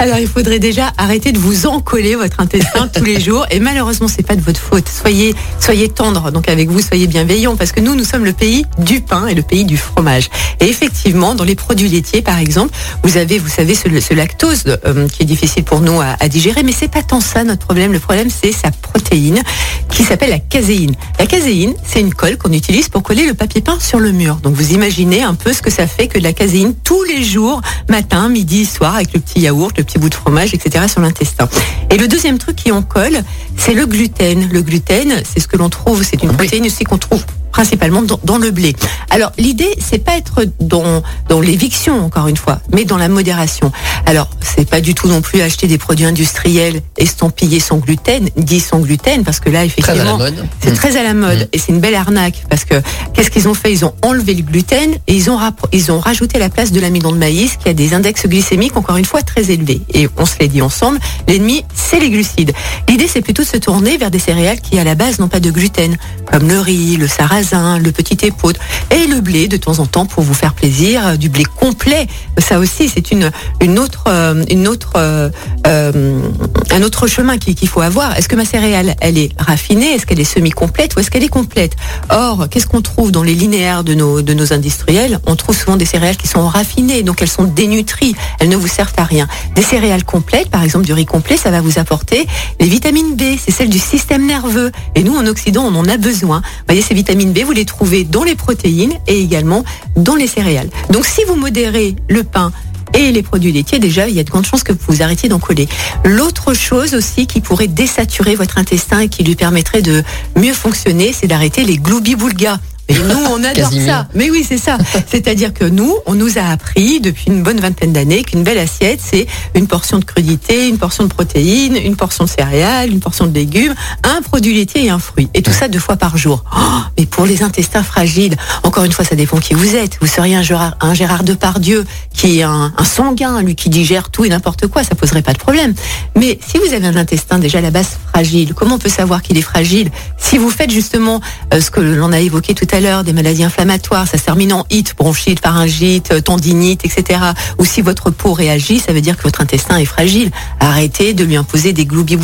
Alors, 0.00 0.18
il 0.18 0.26
faudrait 0.26 0.58
déjà 0.58 0.92
arrêter 0.98 1.30
de 1.30 1.38
vous 1.38 1.66
encoller 1.66 2.16
votre 2.16 2.40
intestin 2.40 2.88
tous 2.88 3.04
les 3.04 3.20
jours. 3.24 3.46
Et 3.50 3.60
malheureusement, 3.60 4.08
c'est 4.08 4.26
pas 4.26 4.34
de 4.34 4.40
votre 4.40 4.60
faute. 4.60 4.88
Soyez, 4.88 5.34
soyez 5.60 5.88
tendre. 5.88 6.32
Donc, 6.32 6.48
avec 6.48 6.68
vous, 6.68 6.80
soyez 6.80 7.06
bienveillants. 7.06 7.54
Parce 7.54 7.70
que 7.70 7.80
nous, 7.80 7.94
nous 7.94 8.04
sommes 8.04 8.24
le 8.24 8.32
pays 8.32 8.66
du 8.78 9.00
pain 9.00 9.28
et 9.28 9.34
le 9.34 9.42
pays 9.42 9.64
du 9.64 9.76
fromage. 9.76 10.30
Et 10.58 10.68
effectivement, 10.68 11.34
dans 11.36 11.44
les 11.44 11.54
produits 11.54 11.88
laitiers, 11.88 12.22
par 12.22 12.38
exemple, 12.38 12.74
vous 13.04 13.16
avez, 13.16 13.38
vous 13.38 13.48
savez, 13.48 13.76
ce, 13.76 13.88
ce 14.00 14.14
lactose 14.14 14.64
euh, 14.66 15.06
qui 15.08 15.22
est 15.22 15.26
difficile 15.26 15.62
pour 15.62 15.80
nous 15.80 16.00
à, 16.00 16.16
à 16.18 16.28
digérer. 16.28 16.64
Mais 16.64 16.72
c'est 16.72 16.90
pas 16.90 17.02
tant 17.02 17.20
ça 17.20 17.44
notre 17.44 17.64
problème. 17.64 17.92
Le 17.92 18.00
problème, 18.00 18.28
c'est 18.30 18.52
sa 18.52 18.72
protéine 18.72 19.40
qui 19.88 20.02
s'appelle 20.02 20.30
la 20.30 20.38
caséine. 20.40 20.94
La 21.20 21.26
caséine, 21.26 21.74
c'est 21.86 22.00
une 22.00 22.14
colle 22.14 22.36
qu'on 22.36 22.52
utilise 22.52 22.88
pour 22.88 23.02
coller 23.04 23.26
le 23.26 23.34
papier 23.34 23.60
peint 23.60 23.78
sur 23.78 24.00
le 24.00 24.10
mur. 24.10 24.36
Donc 24.42 24.54
vous 24.54 24.72
imaginez 24.72 25.22
un 25.22 25.34
peu 25.34 25.51
ce 25.52 25.62
que 25.62 25.70
ça 25.70 25.86
fait 25.86 26.08
que 26.08 26.18
de 26.18 26.24
la 26.24 26.32
caséine 26.32 26.74
tous 26.84 27.02
les 27.04 27.22
jours, 27.22 27.60
matin, 27.88 28.28
midi, 28.28 28.64
soir, 28.64 28.96
avec 28.96 29.12
le 29.12 29.20
petit 29.20 29.40
yaourt, 29.40 29.76
le 29.76 29.84
petit 29.84 29.98
bout 29.98 30.08
de 30.08 30.14
fromage, 30.14 30.54
etc. 30.54 30.86
sur 30.88 31.00
l'intestin. 31.00 31.48
Et 31.90 31.96
le 31.96 32.08
deuxième 32.08 32.38
truc 32.38 32.56
qui 32.56 32.72
en 32.72 32.82
colle, 32.82 33.22
c'est 33.56 33.74
le 33.74 33.86
gluten. 33.86 34.48
Le 34.50 34.62
gluten, 34.62 35.22
c'est 35.24 35.40
ce 35.40 35.48
que 35.48 35.56
l'on 35.56 35.68
trouve, 35.68 36.02
c'est 36.02 36.22
une 36.22 36.32
protéine 36.32 36.66
aussi 36.66 36.84
qu'on 36.84 36.98
trouve 36.98 37.24
principalement 37.52 38.02
dans, 38.02 38.38
le 38.38 38.50
blé. 38.50 38.74
Alors 39.10 39.30
l'idée, 39.38 39.68
c'est 39.78 39.98
pas 39.98 40.16
être 40.16 40.44
dans, 40.58 41.02
dans 41.28 41.40
l'éviction 41.40 42.04
encore 42.04 42.26
une 42.26 42.36
fois, 42.36 42.60
mais 42.72 42.84
dans 42.84 42.96
la 42.96 43.08
modération. 43.08 43.70
Alors 44.06 44.28
c'est 44.40 44.68
pas 44.68 44.80
du 44.80 44.94
tout 44.94 45.06
non 45.06 45.20
plus 45.20 45.42
acheter 45.42 45.68
des 45.68 45.78
produits 45.78 46.06
industriels 46.06 46.80
estampillés 46.96 47.60
sans 47.60 47.76
gluten, 47.76 48.30
dit 48.36 48.58
sans 48.58 48.80
gluten, 48.80 49.22
parce 49.22 49.38
que 49.38 49.50
là 49.50 49.64
effectivement 49.64 50.18
c'est 50.60 50.72
très 50.72 50.96
à 50.96 51.02
la 51.02 51.14
mode 51.14 51.40
mmh. 51.40 51.48
et 51.52 51.58
c'est 51.58 51.72
une 51.72 51.80
belle 51.80 51.94
arnaque 51.94 52.42
parce 52.48 52.64
que 52.64 52.74
qu'est-ce 53.12 53.30
qu'ils 53.30 53.46
ont 53.46 53.54
fait? 53.54 53.70
Ils 53.70 53.84
ont 53.84 53.94
enlevé 54.02 54.34
le 54.34 54.42
gluten 54.42 54.94
et 55.06 55.14
ils 55.14 55.30
ont 55.30 55.31
ils 55.72 55.92
ont 55.92 56.00
rajouté 56.00 56.38
la 56.38 56.48
place 56.48 56.72
de 56.72 56.80
l'amidon 56.80 57.12
de 57.12 57.18
maïs 57.18 57.56
qui 57.56 57.68
a 57.68 57.74
des 57.74 57.94
index 57.94 58.26
glycémiques 58.26 58.76
encore 58.76 58.96
une 58.96 59.04
fois 59.04 59.22
très 59.22 59.50
élevés. 59.50 59.80
Et 59.92 60.08
on 60.16 60.26
se 60.26 60.38
l'est 60.40 60.48
dit 60.48 60.62
ensemble, 60.62 60.98
l'ennemi 61.28 61.64
c'est 61.74 62.00
les 62.00 62.10
glucides. 62.10 62.52
L'idée 62.88 63.08
c'est 63.08 63.22
plutôt 63.22 63.42
de 63.42 63.48
se 63.48 63.56
tourner 63.56 63.96
vers 63.96 64.10
des 64.10 64.18
céréales 64.18 64.60
qui 64.60 64.78
à 64.78 64.84
la 64.84 64.94
base 64.94 65.18
n'ont 65.18 65.28
pas 65.28 65.40
de 65.40 65.50
gluten, 65.50 65.96
comme 66.30 66.48
le 66.48 66.58
riz, 66.60 66.96
le 66.96 67.08
sarrasin 67.08 67.78
le 67.78 67.92
petit 67.92 68.26
épaule 68.26 68.54
et 68.90 69.06
le 69.06 69.20
blé 69.20 69.48
de 69.48 69.56
temps 69.56 69.78
en 69.78 69.86
temps 69.86 70.06
pour 70.06 70.22
vous 70.22 70.34
faire 70.34 70.54
plaisir, 70.54 71.06
euh, 71.06 71.16
du 71.16 71.28
blé 71.28 71.44
complet. 71.44 72.06
Ça 72.38 72.58
aussi, 72.58 72.88
c'est 72.88 73.10
une, 73.10 73.30
une 73.60 73.78
autre, 73.78 74.04
euh, 74.08 74.44
une 74.50 74.68
autre, 74.68 74.92
euh, 74.96 75.30
un 75.64 76.82
autre 76.82 77.06
chemin 77.06 77.38
qu'il 77.38 77.68
faut 77.68 77.80
avoir. 77.80 78.16
Est-ce 78.16 78.28
que 78.28 78.36
ma 78.36 78.44
céréale, 78.44 78.94
elle 79.00 79.18
est 79.18 79.30
raffinée? 79.38 79.92
Est-ce 79.94 80.06
qu'elle 80.06 80.20
est 80.20 80.24
semi-complète 80.24 80.96
ou 80.96 81.00
est-ce 81.00 81.10
qu'elle 81.10 81.24
est 81.24 81.28
complète? 81.28 81.72
Or, 82.10 82.48
qu'est-ce 82.50 82.66
qu'on 82.66 82.82
trouve 82.82 83.12
dans 83.12 83.22
les 83.22 83.34
linéaires 83.34 83.84
de 83.84 83.94
nos, 83.94 84.22
de 84.22 84.34
nos 84.34 84.52
industriels? 84.52 85.20
On 85.26 85.36
trouve 85.36 85.56
souvent 85.56 85.76
des 85.76 85.84
céréales 85.84 86.16
qui 86.16 86.26
sont 86.26 86.46
raffinées, 86.46 87.02
donc 87.02 87.22
elles 87.22 87.28
sont 87.28 87.44
dénutries, 87.44 88.14
elles 88.38 88.48
ne 88.48 88.56
vous 88.56 88.68
servent 88.68 88.94
à 88.96 89.04
rien. 89.04 89.28
Des 89.54 89.62
céréales 89.62 90.04
complètes, 90.04 90.50
par 90.50 90.62
exemple 90.62 90.84
du 90.84 90.92
riz 90.92 91.06
complet, 91.06 91.36
ça 91.36 91.50
va 91.50 91.60
vous 91.60 91.78
apporter 91.78 92.26
les 92.60 92.66
vitamines 92.66 93.14
B, 93.16 93.38
c'est 93.42 93.52
celle 93.52 93.68
du 93.68 93.78
système 93.78 94.26
nerveux. 94.26 94.72
Et 94.94 95.02
nous, 95.02 95.16
en 95.16 95.26
Occident, 95.26 95.64
on 95.64 95.74
en 95.74 95.88
a 95.88 95.96
besoin. 95.96 96.40
Vous 96.40 96.64
voyez, 96.68 96.82
ces 96.82 96.94
vitamines 96.94 97.32
B, 97.32 97.40
vous 97.40 97.52
les 97.52 97.64
trouvez 97.64 98.04
dans 98.04 98.24
les 98.24 98.34
protéines 98.34 98.94
et 99.06 99.20
également 99.20 99.64
dans 99.96 100.16
les 100.16 100.26
céréales. 100.26 100.70
Donc 100.90 101.06
si 101.06 101.22
vous 101.24 101.36
modérez 101.36 101.96
le 102.08 102.24
pain, 102.24 102.52
et 102.94 103.10
les 103.10 103.22
produits 103.22 103.52
laitiers, 103.52 103.78
déjà, 103.78 104.08
il 104.08 104.14
y 104.14 104.20
a 104.20 104.24
de 104.24 104.30
grandes 104.30 104.44
chances 104.44 104.62
que 104.62 104.72
vous 104.86 105.02
arrêtiez 105.02 105.28
d'en 105.28 105.38
coller. 105.38 105.68
L'autre 106.04 106.52
chose 106.54 106.94
aussi 106.94 107.26
qui 107.26 107.40
pourrait 107.40 107.68
désaturer 107.68 108.34
votre 108.34 108.58
intestin 108.58 109.00
et 109.00 109.08
qui 109.08 109.24
lui 109.24 109.34
permettrait 109.34 109.82
de 109.82 110.02
mieux 110.36 110.52
fonctionner, 110.52 111.12
c'est 111.12 111.26
d'arrêter 111.26 111.64
les 111.64 111.78
gloubi-boulgas. 111.78 112.58
Et 112.88 112.94
nous, 112.94 113.24
on 113.30 113.42
adore 113.44 113.72
ça. 113.72 114.08
Mais 114.14 114.30
oui, 114.30 114.44
c'est 114.46 114.58
ça. 114.58 114.76
C'est-à-dire 115.06 115.54
que 115.54 115.64
nous, 115.64 115.96
on 116.06 116.14
nous 116.14 116.38
a 116.38 116.42
appris 116.42 117.00
depuis 117.00 117.24
une 117.28 117.42
bonne 117.42 117.60
vingtaine 117.60 117.92
d'années 117.92 118.22
qu'une 118.22 118.42
belle 118.42 118.58
assiette, 118.58 119.00
c'est 119.02 119.26
une 119.54 119.66
portion 119.66 119.98
de 119.98 120.04
crudité, 120.04 120.68
une 120.68 120.78
portion 120.78 121.04
de 121.04 121.08
protéines, 121.08 121.76
une 121.76 121.96
portion 121.96 122.24
de 122.24 122.28
céréales, 122.28 122.90
une 122.90 123.00
portion 123.00 123.26
de 123.26 123.34
légumes, 123.34 123.74
un 124.04 124.20
produit 124.22 124.54
laitier 124.54 124.86
et 124.86 124.90
un 124.90 124.98
fruit. 124.98 125.28
Et 125.34 125.42
tout 125.42 125.52
ça 125.52 125.68
deux 125.68 125.78
fois 125.78 125.96
par 125.96 126.16
jour. 126.16 126.44
Oh, 126.54 126.80
mais 126.98 127.06
pour 127.06 127.24
les 127.24 127.42
intestins 127.42 127.82
fragiles, 127.82 128.36
encore 128.62 128.84
une 128.84 128.92
fois, 128.92 129.04
ça 129.04 129.14
dépend 129.14 129.38
qui 129.38 129.54
vous 129.54 129.76
êtes. 129.76 129.98
Vous 130.00 130.06
seriez 130.06 130.34
un 130.34 130.42
Gérard, 130.42 130.76
un 130.80 130.94
Gérard 130.94 131.24
Depardieu 131.24 131.84
qui 132.12 132.40
est 132.40 132.42
un, 132.42 132.72
un 132.76 132.84
sanguin, 132.84 133.42
lui 133.42 133.54
qui 133.54 133.70
digère 133.70 134.10
tout 134.10 134.24
et 134.24 134.28
n'importe 134.28 134.66
quoi, 134.66 134.82
ça 134.82 134.94
poserait 134.94 135.22
pas 135.22 135.32
de 135.32 135.38
problème. 135.38 135.74
Mais 136.16 136.38
si 136.46 136.58
vous 136.58 136.74
avez 136.74 136.86
un 136.86 136.96
intestin 136.96 137.38
déjà 137.38 137.58
à 137.58 137.62
la 137.62 137.70
base 137.70 137.98
fragile, 138.10 138.54
comment 138.54 138.74
on 138.74 138.78
peut 138.78 138.88
savoir 138.88 139.22
qu'il 139.22 139.38
est 139.38 139.42
fragile? 139.42 139.90
Si 140.18 140.36
vous 140.36 140.50
faites 140.50 140.70
justement 140.70 141.20
euh, 141.54 141.60
ce 141.60 141.70
que 141.70 141.80
l'on 141.80 142.12
a 142.12 142.20
évoqué 142.20 142.54
tout 142.54 142.66
à 142.72 142.80
l'heure, 142.80 143.04
des 143.04 143.12
maladies 143.12 143.44
inflammatoires, 143.44 144.06
ça 144.08 144.18
se 144.18 144.24
termine 144.24 144.52
en 144.52 144.64
hit, 144.70 144.94
bronchite, 144.96 145.40
pharyngite, 145.40 146.12
euh, 146.12 146.20
tendinite, 146.20 146.84
etc. 146.84 147.20
Ou 147.58 147.64
si 147.64 147.82
votre 147.82 148.10
peau 148.10 148.32
réagit, 148.32 148.78
ça 148.78 148.92
veut 148.92 149.00
dire 149.00 149.16
que 149.16 149.22
votre 149.22 149.40
intestin 149.40 149.76
est 149.78 149.84
fragile. 149.84 150.30
Arrêtez 150.60 151.12
de 151.14 151.24
lui 151.24 151.36
imposer 151.36 151.72
des 151.72 151.84
gloubi 151.84 152.16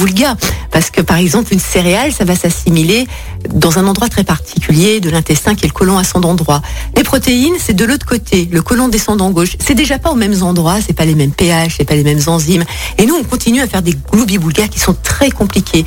Parce 0.71 0.91
que 0.91 1.01
par 1.01 1.19
exemple, 1.19 1.53
une 1.53 1.61
céréale, 1.61 2.13
ça 2.13 2.25
va 2.25 2.35
s'assimiler 2.35 3.07
dans 3.53 3.79
un 3.79 3.87
endroit 3.87 4.09
très 4.09 4.25
particulier 4.25 5.01
de 5.01 5.11
l'intestin 5.11 5.55
qui 5.55 5.65
est 5.65 5.69
le 5.69 5.75
côlon 5.75 5.99
ascendant 5.99 6.35
droit. 6.35 6.63
Les 6.97 7.03
protéines, 7.03 7.55
c'est 7.59 7.75
de 7.75 7.85
l'autre 7.85 8.07
côté, 8.07 8.49
le 8.51 8.63
côlon 8.63 8.89
descendant 8.89 9.31
gauche. 9.31 9.57
C'est 9.59 9.75
déjà 9.75 9.99
pas 9.99 10.11
aux 10.11 10.17
mêmes 10.17 10.43
endroits, 10.43 10.79
c'est 10.85 10.95
pas 10.95 11.05
les 11.05 11.15
mêmes 11.15 11.33
pH, 11.33 11.75
c'est 11.79 11.85
pas 11.85 11.95
les 11.95 12.05
mêmes 12.05 12.23
enzymes. 12.27 12.65
Et 12.97 13.07
nous, 13.07 13.15
on 13.15 13.25
continue 13.25 13.61
à 13.61 13.67
faire 13.67 13.83
des 13.83 13.97
gloubi 14.13 14.39
qui 14.71 14.81
sont 14.81 14.97
très 15.03 15.31
compliqués. 15.31 15.85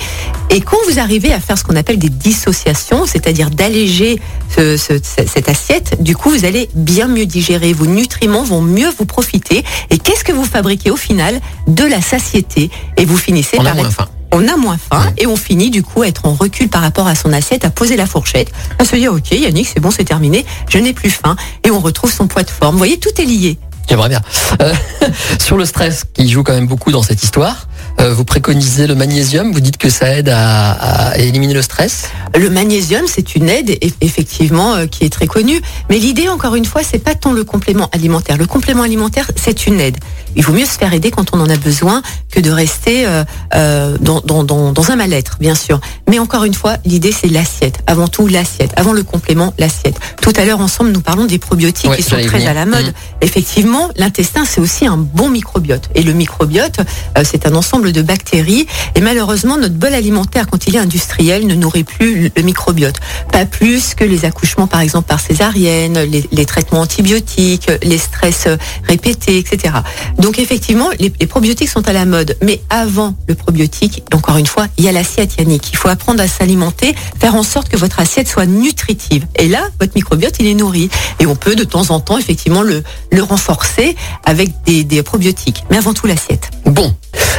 Et 0.50 0.62
quand 0.62 0.78
vous 0.88 1.00
arrivez 1.00 1.34
à 1.34 1.40
faire 1.40 1.58
ce 1.58 1.64
qu'on 1.64 1.76
appelle 1.76 1.98
des 1.98 2.10
dissociations, 2.10 3.06
c'est-à-dire 3.06 3.50
d'alléger 3.50 4.20
cette 4.52 5.50
assiette, 5.50 6.02
du 6.02 6.16
coup, 6.16 6.30
vous 6.30 6.46
allez 6.46 6.70
bien 6.74 7.08
mieux 7.08 7.26
digérer. 7.26 7.74
Vos 7.74 7.86
nutriments 7.86 8.44
vont 8.44 8.62
mieux 8.62 8.90
vous 8.98 9.06
profiter. 9.06 9.64
Et 9.90 9.98
qu'est-ce 9.98 10.24
que 10.24 10.32
vous 10.32 10.46
fabriquez 10.46 10.92
au 10.92 10.98
final 10.98 11.40
De 11.68 11.84
la 11.84 12.02
satiété. 12.02 12.70
Et 12.98 13.06
vous 13.06 13.18
finissez 13.18 13.58
par 13.58 13.78
être 13.78 14.10
on 14.34 14.48
a 14.48 14.56
moins 14.56 14.78
faim 14.78 15.12
et 15.18 15.28
on 15.28 15.36
finit 15.36 15.70
du 15.70 15.84
coup 15.84 16.04
à 16.04 16.08
être 16.08 16.26
en 16.26 16.34
recul 16.34 16.70
par 16.70 16.82
rapport 16.82 17.08
à 17.08 17.16
son 17.16 17.34
assiette, 17.34 17.66
à 17.66 17.70
poser 17.70 17.98
la 17.98 18.06
fourchette, 18.06 18.52
à 18.80 18.86
se 18.86 18.96
dire 18.96 19.14
ok 19.14 19.32
Yannick 19.32 19.68
c'est 19.68 19.82
bon 19.82 19.92
c'est 19.92 20.06
terminé, 20.06 20.46
je 20.70 20.78
n'ai 20.78 20.94
plus 20.94 21.10
faim 21.10 21.36
et 21.66 21.72
on 21.72 21.80
retrouve 21.80 22.12
son 22.12 22.28
poids 22.28 22.44
de 22.44 22.50
forme. 22.50 22.76
Vous 22.76 22.78
voyez 22.78 22.98
tout 22.98 23.10
est 23.20 23.26
lié. 23.26 23.58
J'aimerais 23.90 24.10
bien. 24.10 24.22
Euh, 24.62 24.74
sur 25.40 25.58
le 25.58 25.66
stress 25.66 26.06
qui 26.14 26.30
joue 26.30 26.44
quand 26.44 26.54
même 26.54 26.68
beaucoup 26.68 26.92
dans 26.92 27.04
cette 27.04 27.24
histoire, 27.24 27.68
vous 28.10 28.26
préconisez 28.26 28.88
le 28.88 28.96
magnésium, 28.96 29.52
vous 29.52 29.60
dites 29.60 29.78
que 29.78 29.90
ça 29.90 30.16
aide 30.16 30.30
à, 30.34 31.18
éliminer 31.18 31.54
le 31.54 31.62
stress 31.62 32.10
Le 32.36 32.50
magnésium, 32.50 33.06
c'est 33.08 33.36
une 33.36 33.50
aide 33.50 33.78
effectivement 34.02 34.74
euh, 34.74 34.86
qui 34.88 35.06
est 35.06 35.10
très 35.10 35.28
connue, 35.28 35.62
mais 35.90 35.98
l'idée 35.98 36.30
encore 36.30 36.56
une 36.56 36.66
fois, 36.66 36.82
c'est 36.84 37.00
pas 37.00 37.16
tant 37.16 37.32
le 37.32 37.44
complément 37.44 37.90
alimentaire. 37.92 38.38
Le 38.38 38.48
complément 38.48 38.84
alimentaire, 38.84 39.32
c'est 39.36 39.68
une 39.68 39.80
aide. 39.80 39.98
Il 40.36 40.44
vaut 40.44 40.54
mieux 40.54 40.66
se 40.66 40.78
faire 40.78 40.94
aider 40.94 41.12
quand 41.12 41.36
on 41.36 41.42
en 41.42 41.50
a 41.50 41.58
besoin 41.58 42.02
que 42.32 42.40
de 42.40 42.50
rester 42.50 43.06
euh, 43.54 43.98
dans, 44.00 44.44
dans, 44.44 44.92
un 44.92 44.96
mal-être, 44.96 45.38
bien 45.40 45.56
sûr. 45.56 45.80
Mais 46.10 46.20
encore 46.20 46.46
une 46.46 46.54
fois, 46.54 46.78
l'idée 46.86 47.12
c'est 47.12 47.28
l'assiette. 47.28 47.80
Avant 47.88 48.08
tout 48.08 48.28
l'assiette. 48.28 48.72
Avant 48.78 48.94
le 48.94 49.04
complément, 49.04 49.54
l'assiette. 49.60 50.00
Tout 50.22 50.34
à 50.38 50.46
l'heure 50.46 50.62
ensemble, 50.62 50.92
nous 50.92 51.02
parlons 51.02 51.26
des 51.26 51.38
probiotiques 51.38 51.92
qui 51.96 52.04
sont 52.04 52.18
très 52.26 52.48
à 52.48 52.54
la 52.54 52.66
mode. 52.66 52.88
Mmh. 52.88 53.22
Effectivement, 53.22 53.90
l'intestin 53.98 54.46
c'est 54.46 54.62
aussi 54.62 54.86
un 54.86 54.98
bon 54.98 55.30
microbiote. 55.30 55.90
Et 55.96 56.04
le 56.04 56.14
microbiote, 56.14 56.80
c'est 57.24 57.46
un 57.46 57.56
ensemble 57.56 57.71
de 57.80 58.02
bactéries. 58.02 58.68
Et 58.96 59.02
malheureusement, 59.02 59.58
notre 59.58 59.76
bol 59.76 59.94
alimentaire, 59.94 60.48
quand 60.48 60.68
il 60.68 60.76
est 60.76 60.80
industriel, 60.80 61.48
ne 61.48 61.56
nourrit 61.56 61.86
plus 61.86 62.30
le 62.36 62.44
microbiote. 62.44 62.98
Pas 63.32 63.46
plus 63.46 63.96
que 63.96 64.04
les 64.04 64.26
accouchements, 64.26 64.68
par 64.68 64.82
exemple, 64.82 65.08
par 65.08 65.22
césarienne, 65.22 65.98
les, 66.00 66.46
traitements 66.46 66.82
antibiotiques, 66.82 67.72
les 67.82 67.98
stress 67.98 68.48
répétés, 68.84 69.38
etc. 69.38 69.76
Donc 70.20 70.38
effectivement, 70.38 70.90
les, 71.00 71.10
probiotiques 71.28 71.70
sont 71.70 71.88
à 71.88 71.94
la 71.94 72.06
mode. 72.06 72.36
Mais 72.44 72.62
avant 72.70 73.16
le 73.28 73.36
probiotique, 73.36 74.04
encore 74.14 74.38
une 74.38 74.48
fois, 74.48 74.68
il 74.78 74.84
y 74.84 74.90
a 74.90 74.92
l'assiette, 74.92 75.38
Yannick. 75.38 75.70
Il 75.72 75.78
faut 75.78 75.88
apprendre 75.88 76.22
à 76.22 76.28
s'alimenter, 76.28 76.94
faire 77.20 77.36
en 77.36 77.44
sorte 77.44 77.70
que 77.70 77.78
votre 77.78 78.00
assiette 78.00 78.28
soit 78.28 78.46
nutritive. 78.46 79.26
Et 79.36 79.48
là, 79.48 79.62
votre 79.80 79.94
microbiote, 79.96 80.36
il 80.40 80.48
est 80.48 80.56
nourri. 80.56 80.90
Et 81.20 81.26
on 81.26 81.36
peut 81.36 81.56
de 81.56 81.64
temps 81.64 81.90
en 81.92 82.02
temps, 82.02 82.18
effectivement, 82.18 82.64
le, 82.64 82.84
le 83.12 83.24
renforcer 83.24 83.96
avec 84.26 84.50
des, 84.66 84.84
des 84.84 85.04
probiotiques. 85.04 85.64
Mais 85.70 85.78
avant 85.78 85.94
tout, 85.94 86.08
l'assiette. 86.08 86.50
Bon, 86.66 86.94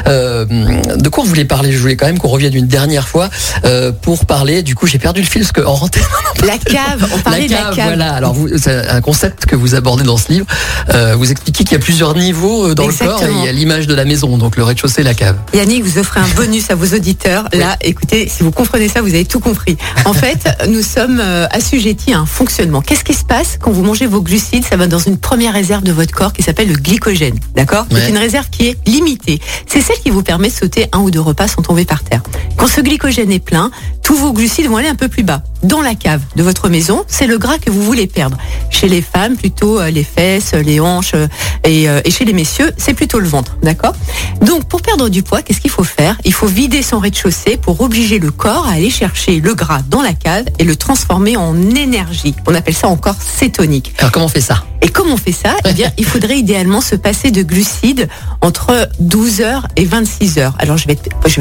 euh, 0.07 0.22
de 0.97 1.09
quoi 1.09 1.25
on 1.25 1.27
voulait 1.27 1.45
parler? 1.45 1.73
Je 1.73 1.79
voulais 1.79 1.97
quand 1.97 2.07
même 2.07 2.19
qu'on 2.19 2.29
revienne 2.29 2.55
une 2.55 2.67
dernière 2.67 3.09
fois 3.09 3.31
euh, 3.65 3.93
pour 3.93 4.27
parler. 4.27 4.63
Du 4.63 4.75
coup, 4.75 4.87
j'ai 4.87 4.99
perdu 4.99 5.21
le 5.21 5.27
fil 5.27 5.43
parce 5.43 5.53
que 5.53 5.61
en 5.63 5.79
La 6.45 6.59
cave, 6.59 7.09
on 7.15 7.19
parlait 7.19 7.47
de 7.47 7.53
la 7.53 7.71
cave. 7.75 7.87
Voilà. 7.87 8.13
Alors, 8.15 8.37
c'est 8.57 8.89
un 8.89 9.01
concept 9.01 9.47
que 9.47 9.57
vous 9.57 9.75
abordez 9.75 10.05
dans 10.05 10.17
ce 10.17 10.33
livre. 10.33 10.47
Euh, 10.91 11.15
vous 11.17 11.31
expliquez 11.31 11.65
qu'il 11.65 11.73
y 11.73 11.81
a 11.81 11.83
plusieurs 11.83 12.15
niveaux 12.17 12.75
dans 12.75 12.87
le 12.87 12.93
corps 12.93 13.23
et 13.23 13.31
il 13.31 13.45
y 13.45 13.49
a 13.49 13.53
l'image 13.53 13.87
de 13.87 13.95
la 13.95 14.05
maison, 14.05 14.39
donc 14.39 14.57
le 14.57 14.65
rez-de-chaussée, 14.65 15.03
la 15.03 15.15
cave. 15.15 15.37
Yannick, 15.55 15.85
vous 15.85 15.99
offrez 15.99 16.21
un 16.21 16.29
bonus 16.37 16.71
à 16.71 16.75
vos 16.75 16.95
auditeurs. 16.95 17.49
Là, 17.53 17.77
écoutez, 17.81 18.29
si 18.29 18.43
vous 18.43 18.51
comprenez 18.51 18.89
ça, 18.89 19.01
vous 19.01 19.09
avez 19.09 19.25
tout 19.25 19.41
compris. 19.41 19.77
En 20.05 20.13
fait, 20.13 20.49
nous 20.69 20.83
sommes 20.83 21.21
assujettis 21.51 22.13
à 22.13 22.21
un 22.21 22.27
fonctionnement. 22.27 22.81
Qu'est-ce 22.81 23.05
qui 23.05 23.15
se 23.15 23.25
passe? 23.25 23.59
Quand 23.61 23.71
vous 23.71 23.83
mangez 23.83 24.07
vos 24.07 24.21
glucides 24.21 24.65
Ça 24.65 24.77
va 24.77 24.87
dans 24.87 24.99
une 24.99 25.19
première 25.19 25.55
réserve 25.55 25.83
de 25.83 25.93
votre 25.93 26.13
corps 26.13 26.33
qui 26.33 26.43
s'appelle 26.43 26.69
le 26.69 26.77
glycogène. 26.77 27.39
D'accord? 27.55 27.87
C'est 27.91 28.09
une 28.09 28.19
réserve 28.19 28.49
qui 28.51 28.69
est 28.69 28.89
limitée. 28.89 29.41
C'est 29.67 29.81
celle 29.81 29.99
qui 29.99 30.11
vous 30.13 30.23
permet 30.23 30.49
de 30.49 30.55
sauter 30.55 30.87
un 30.93 31.01
ou 31.01 31.11
deux 31.11 31.21
repas 31.21 31.49
sans 31.49 31.63
tomber 31.63 31.85
par 31.85 32.03
terre. 32.03 32.23
Quand 32.57 32.67
ce 32.69 32.81
glycogène 32.81 33.33
est 33.33 33.39
plein, 33.39 33.71
tous 34.03 34.17
vos 34.17 34.33
glucides 34.33 34.67
vont 34.67 34.77
aller 34.77 34.89
un 34.89 34.95
peu 34.95 35.09
plus 35.09 35.23
bas. 35.23 35.43
Dans 35.63 35.81
la 35.81 35.95
cave 35.95 36.23
de 36.35 36.43
votre 36.43 36.69
maison, 36.69 37.05
c'est 37.07 37.27
le 37.27 37.39
gras 37.39 37.59
que 37.59 37.71
vous 37.71 37.83
voulez 37.83 38.07
perdre. 38.07 38.37
Chez 38.71 38.89
les 38.89 39.01
femmes, 39.01 39.37
plutôt 39.37 39.81
euh, 39.81 39.91
les 39.91 40.03
fesses, 40.03 40.55
les 40.55 40.81
hanches, 40.81 41.15
euh, 41.15 41.29
euh, 41.67 42.01
et, 42.05 42.11
chez 42.11 42.25
les 42.25 42.33
messieurs, 42.33 42.73
c'est 42.77 42.95
plutôt 42.95 43.21
le 43.21 43.29
ventre. 43.29 43.57
D'accord? 43.63 43.95
Donc, 44.41 44.65
pour 44.65 44.83
perdre 44.83 45.09
du 45.09 45.23
poids, 45.23 45.43
qu'est-ce 45.43 45.61
qu'il 45.61 45.71
faut 45.71 45.85
faire? 45.85 46.19
Il 46.25 46.33
faut 46.33 46.47
vider 46.47 46.83
son 46.83 46.99
rez-de-chaussée 46.99 47.57
pour 47.57 47.81
obliger 47.81 48.19
le 48.19 48.31
corps 48.31 48.67
à 48.67 48.73
aller 48.73 48.91
chercher 48.91 49.41
le 49.41 49.55
gras 49.55 49.83
dans 49.89 50.03
la 50.03 50.15
cave 50.15 50.47
et 50.59 50.65
le 50.65 50.75
transformer 50.75 51.37
en 51.37 51.57
énergie. 51.71 52.35
On 52.47 52.55
appelle 52.55 52.75
ça 52.75 52.89
encore 52.89 53.17
cétonique. 53.21 53.95
Alors, 53.99 54.11
comment 54.11 54.27
on 54.27 54.29
fait 54.29 54.41
ça? 54.41 54.65
Et 54.83 54.89
comment 54.89 55.15
on 55.15 55.17
fait 55.17 55.33
ça? 55.33 55.55
Eh 55.69 55.73
bien, 55.73 55.93
il 55.99 56.05
faudrait 56.05 56.39
idéalement 56.39 56.81
se 56.81 56.97
passer 56.97 57.31
de 57.31 57.43
glucides 57.43 58.09
entre 58.41 58.89
12 58.99 59.41
heures 59.41 59.69
et 59.77 59.85
26 59.93 60.39
heures. 60.39 60.55
Alors 60.59 60.79
je 60.79 60.87
vais, 60.89 60.97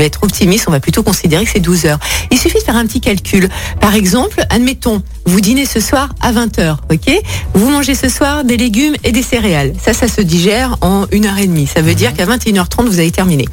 être, 0.05 0.23
optimiste, 0.23 0.65
on 0.67 0.71
va 0.71 0.81
plutôt 0.81 1.03
considérer 1.03 1.45
que 1.45 1.51
c'est 1.51 1.61
12 1.61 1.85
heures. 1.85 1.99
Il 2.31 2.37
suffit 2.37 2.59
de 2.59 2.63
faire 2.63 2.75
un 2.75 2.85
petit 2.85 2.99
calcul. 2.99 3.47
Par 3.79 3.95
exemple, 3.95 4.43
admettons, 4.49 5.01
vous 5.31 5.39
dînez 5.39 5.65
ce 5.65 5.79
soir 5.79 6.09
à 6.19 6.33
20 6.33 6.59
heures, 6.59 6.81
ok 6.91 7.09
Vous 7.53 7.69
mangez 7.69 7.95
ce 7.95 8.09
soir 8.09 8.43
des 8.43 8.57
légumes 8.57 8.95
et 9.05 9.13
des 9.13 9.23
céréales. 9.23 9.73
Ça, 9.81 9.93
ça 9.93 10.09
se 10.09 10.19
digère 10.19 10.75
en 10.81 11.05
une 11.13 11.25
heure 11.25 11.37
et 11.37 11.47
demie. 11.47 11.67
Ça 11.67 11.81
veut 11.81 11.95
dire 11.95 12.13
qu'à 12.13 12.25
21h30, 12.25 12.85
vous 12.87 12.99
avez 12.99 13.11
terminé. 13.11 13.47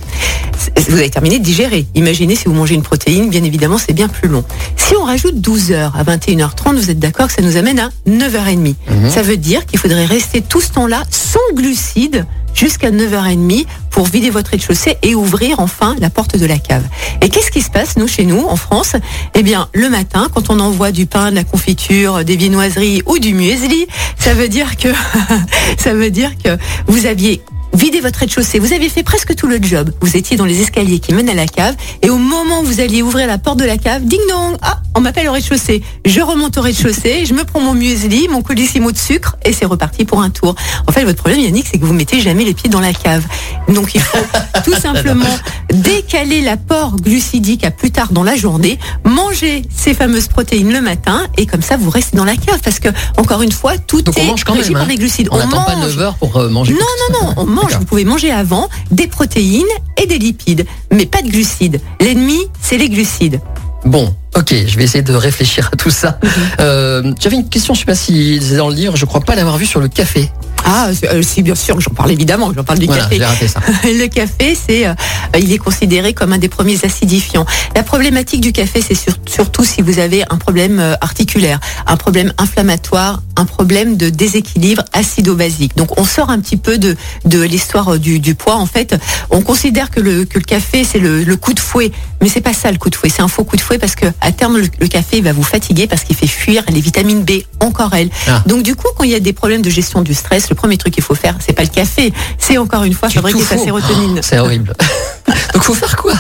Vous 0.88 0.97
avez 0.97 1.09
terminé 1.09 1.38
de 1.38 1.45
digérer. 1.45 1.87
Imaginez 1.95 2.35
si 2.35 2.47
vous 2.47 2.53
mangez 2.53 2.75
une 2.75 2.83
protéine, 2.83 3.31
bien 3.31 3.45
évidemment, 3.45 3.79
c'est 3.79 3.93
bien 3.93 4.09
plus 4.09 4.29
long. 4.29 4.43
Si 4.75 4.97
on 4.97 5.05
rajoute 5.05 5.41
12 5.41 5.71
heures 5.71 5.95
à 5.97 6.03
21h30, 6.03 6.75
vous 6.75 6.91
êtes 6.91 6.99
d'accord 6.99 7.29
que 7.29 7.35
ça 7.35 7.43
nous 7.43 7.57
amène 7.57 7.79
à 7.79 7.91
9h30. 8.09 8.75
Ça 9.09 9.23
veut 9.23 9.37
dire 9.37 9.64
qu'il 9.64 9.79
faudrait 9.79 10.05
rester 10.05 10.41
tout 10.41 10.61
ce 10.61 10.73
temps-là 10.73 11.05
sans 11.11 11.38
glucides 11.55 12.27
jusqu'à 12.55 12.91
9h30 12.91 13.67
pour 13.91 14.07
vider 14.07 14.31
votre 14.31 14.51
rez-de-chaussée 14.51 14.97
et 15.03 15.14
ouvrir 15.14 15.61
enfin 15.61 15.95
la 16.01 16.11
porte 16.11 16.37
de 16.37 16.47
la 16.47 16.59
cave. 16.59 16.83
Et 17.23 17.29
qu'est-ce 17.29 17.51
qui 17.51 17.62
se 17.62 17.71
passe, 17.71 17.97
nous, 17.97 18.09
chez 18.09 18.25
nous, 18.25 18.47
en 18.47 18.57
France? 18.57 18.95
Eh 19.35 19.43
bien, 19.43 19.69
le 19.73 19.88
matin, 19.88 20.29
quand 20.35 20.51
on 20.51 20.59
envoie 20.59 20.91
du 20.91 21.07
pain, 21.07 21.31
de 21.31 21.37
la 21.37 21.45
confiture, 21.45 21.67
des 21.74 22.37
viennoiseries 22.37 23.02
ou 23.04 23.18
du 23.18 23.35
muesli, 23.35 23.87
ça 24.18 24.33
veut 24.33 24.48
dire 24.48 24.76
que, 24.76 24.88
ça 25.76 25.92
veut 25.92 26.11
dire 26.11 26.33
que 26.42 26.57
vous 26.87 27.04
aviez 27.04 27.42
vidé 27.79 28.01
votre 28.01 28.19
rez-de-chaussée. 28.19 28.59
Vous 28.59 28.73
aviez 28.73 28.88
fait 28.88 29.05
presque 29.05 29.35
tout 29.37 29.47
le 29.47 29.59
job. 29.62 29.91
Vous 30.01 30.17
étiez 30.17 30.37
dans 30.37 30.45
les 30.45 30.61
escaliers 30.61 30.99
qui 30.99 31.14
mènent 31.14 31.29
à 31.29 31.35
la 31.35 31.47
cave. 31.47 31.77
Et 32.03 32.11
au 32.11 32.17
moment 32.17 32.61
où 32.61 32.64
vous 32.64 32.81
alliez 32.81 33.03
ouvrir 33.03 33.29
la 33.29 33.38
porte 33.38 33.59
de 33.59 33.64
la 33.64 33.79
cave, 33.79 34.05
ding 34.05 34.21
dong, 34.29 34.57
ah, 34.62 34.81
on 34.97 35.01
m'appelle 35.01 35.29
au 35.29 35.33
rez-de-chaussée. 35.33 35.83
Je 36.05 36.21
remonte 36.21 36.59
au 36.59 36.61
rez-de-chaussée, 36.61 37.25
je 37.25 37.35
me 37.35 37.45
prends 37.45 37.61
mon 37.61 37.75
muesli, 37.75 38.27
mon 38.29 38.43
colissimo 38.43 38.91
de 38.91 38.99
sucre 38.99 39.37
et 39.45 39.53
c'est 39.53 39.64
reparti 39.64 40.05
pour 40.05 40.21
un 40.21 40.31
tour. 40.31 40.57
En 40.88 40.93
fait, 40.93 41.05
votre 41.05 41.19
problème, 41.19 41.41
Yannick, 41.41 41.67
c'est 41.71 41.79
que 41.79 41.85
vous 41.85 41.95
mettez 41.95 42.21
jamais 42.21 42.45
les 42.45 42.53
pieds 42.53 42.69
dans 42.69 42.81
la 42.81 42.93
cave. 42.93 43.25
Donc, 43.69 43.95
il 43.95 44.01
faut 44.01 44.19
tout 44.64 44.75
simplement 44.75 45.38
décaler 45.73 46.41
l'apport 46.41 46.97
glucidique 46.97 47.64
à 47.64 47.71
plus 47.71 47.93
tard 47.93 48.09
dans 48.11 48.25
la 48.25 48.35
journée, 48.35 48.79
manger 49.05 49.62
ces 49.75 49.95
fameuses 49.95 50.27
protéines 50.27 50.73
le 50.73 50.81
matin 50.81 51.23
et 51.37 51.47
comme 51.47 51.62
ça, 51.62 51.77
vous 51.77 51.91
restez 51.91 52.17
dans 52.17 52.25
la 52.25 52.37
cave 52.37 52.59
parce 52.64 52.81
que, 52.81 52.88
encore 53.19 53.43
une 53.43 53.53
fois, 53.53 53.79
tout 53.79 54.03
Donc 54.03 54.17
on 54.19 54.23
est 54.23 54.27
mange 54.27 54.45
régi 54.45 54.73
par 54.73 54.87
les 54.87 54.97
glucides. 54.97 55.29
On 55.31 55.38
n'attend 55.38 55.62
pas 55.62 55.77
9 55.77 55.99
heures 56.01 56.14
pour 56.17 56.37
euh, 56.37 56.49
manger. 56.49 56.75
Non, 56.75 56.81
non, 56.81 57.21
non, 57.21 57.35
on 57.37 57.45
mange. 57.47 57.67
Vous 57.78 57.85
pouvez 57.85 58.04
manger 58.04 58.31
avant 58.31 58.68
des 58.90 59.07
protéines 59.07 59.64
et 60.00 60.07
des 60.07 60.18
lipides, 60.18 60.66
mais 60.92 61.07
pas 61.07 61.22
de 61.22 61.28
glucides. 61.28 61.81
L'ennemi, 62.00 62.38
c'est 62.61 62.78
les 62.78 62.88
glucides. 62.88 63.40
Bon, 63.85 64.14
ok, 64.37 64.54
je 64.66 64.76
vais 64.76 64.85
essayer 64.85 65.02
de 65.02 65.14
réfléchir 65.14 65.70
à 65.72 65.76
tout 65.76 65.90
ça. 65.90 66.18
Mhm. 66.22 66.31
Euh, 66.61 67.12
J'avais 67.20 67.37
une 67.37 67.48
question, 67.48 67.74
je 67.74 67.81
sais 67.81 67.87
pas 67.87 67.94
si 67.94 68.40
c'est 68.42 68.57
dans 68.57 68.68
le 68.68 68.74
livre, 68.74 68.96
je 68.96 69.04
crois 69.04 69.20
pas 69.20 69.35
l'avoir 69.35 69.57
vu 69.57 69.66
sur 69.66 69.81
le 69.81 69.88
café. 69.88 70.31
Ah, 70.70 70.90
c'est- 70.92 71.09
euh, 71.09 71.22
si 71.22 71.42
bien 71.42 71.54
sûr, 71.54 71.81
j'en 71.81 71.92
parle 71.92 72.11
évidemment, 72.12 72.52
j'en 72.54 72.62
parle 72.62 72.78
du 72.78 72.87
Voilà, 72.87 73.04
café. 73.04 73.16
j'ai 73.16 73.24
raté 73.24 73.48
ça. 73.48 73.61
Le 73.85 74.07
café, 74.09 74.54
c'est, 74.54 74.87
euh, 74.87 74.92
il 75.38 75.50
est 75.52 75.59
considéré 75.59 76.12
comme 76.12 76.33
un 76.35 76.38
des 76.38 76.48
premiers 76.50 76.85
acidifiants. 76.85 77.46
La 77.74 77.83
problématique 77.83 78.40
du 78.42 78.52
café, 78.52 78.83
c'est 78.87 78.94
sur- 78.94 79.14
surtout 79.26 79.64
si 79.64 79.81
vous 79.83 79.98
avez 79.98 80.24
un 80.31 80.37
problème 80.37 80.78
euh, 80.78 80.94
articulaire, 81.00 81.59
un 81.87 81.96
problème 81.96 82.33
inflammatoire, 82.37 83.22
un 83.37 83.46
problème 83.46 83.96
de 83.96 84.11
déséquilibre 84.11 84.83
acido-basique. 84.92 85.76
Donc, 85.76 85.98
on 85.98 86.04
sort 86.04 86.28
un 86.28 86.38
petit 86.40 86.57
peu 86.57 86.76
de, 86.76 86.96
de 87.24 87.40
l'histoire 87.40 87.98
du, 87.98 88.18
du 88.20 88.35
poids. 88.35 88.57
En 88.57 88.66
fait, 88.66 88.94
on 89.31 89.40
considère 89.40 89.90
que 89.90 90.00
le, 90.00 90.24
que 90.24 90.38
le 90.38 90.44
café, 90.44 90.85
c'est 90.85 90.98
le, 90.98 91.22
le 91.24 91.37
coup 91.37 91.54
de 91.54 91.61
fouet. 91.61 91.92
Mais 92.20 92.28
c'est 92.28 92.40
pas 92.40 92.52
ça 92.52 92.70
le 92.72 92.78
coup 92.78 92.90
de 92.90 92.94
fouet. 92.96 93.09
C'est 93.09 93.22
un 93.22 93.28
faux 93.28 93.44
coup 93.44 93.57
de 93.57 93.61
fouet 93.62 93.78
parce 93.78 93.94
que 93.94 94.07
à 94.20 94.33
terme, 94.33 94.59
le, 94.59 94.68
le 94.81 94.87
café 94.88 95.18
il 95.18 95.24
va 95.24 95.33
vous 95.33 95.42
fatiguer 95.44 95.87
parce 95.87 96.02
qu'il 96.04 96.16
fait 96.16 96.26
fuir 96.26 96.62
les 96.68 96.81
vitamines 96.81 97.22
B, 97.22 97.42
encore 97.61 97.94
elles. 97.94 98.11
Ah. 98.26 98.42
Donc, 98.46 98.62
du 98.64 98.74
coup, 98.74 98.88
quand 98.96 99.04
il 99.04 99.11
y 99.11 99.14
a 99.14 99.20
des 99.20 99.33
problèmes 99.33 99.62
de 99.62 99.70
gestion 99.70 100.02
du 100.02 100.14
stress, 100.14 100.50
le 100.50 100.57
premier 100.59 100.77
truc 100.77 100.92
qu'il 100.94 101.03
faut 101.03 101.14
faire, 101.14 101.37
c'est 101.40 101.53
pas 101.55 101.62
le 101.62 101.68
café, 101.68 102.12
c'est 102.38 102.59
encore 102.59 102.85
une 102.85 102.92
fois 102.92 103.09
fabriquer 103.09 103.40
sa 103.42 103.57
sérotonine. 103.57 104.16
Oh, 104.18 104.21
C'est 104.23 104.38
horrible. 104.38 104.75
Donc 105.55 105.62
faut 105.62 105.75
faire 105.75 105.97
quoi 105.97 106.12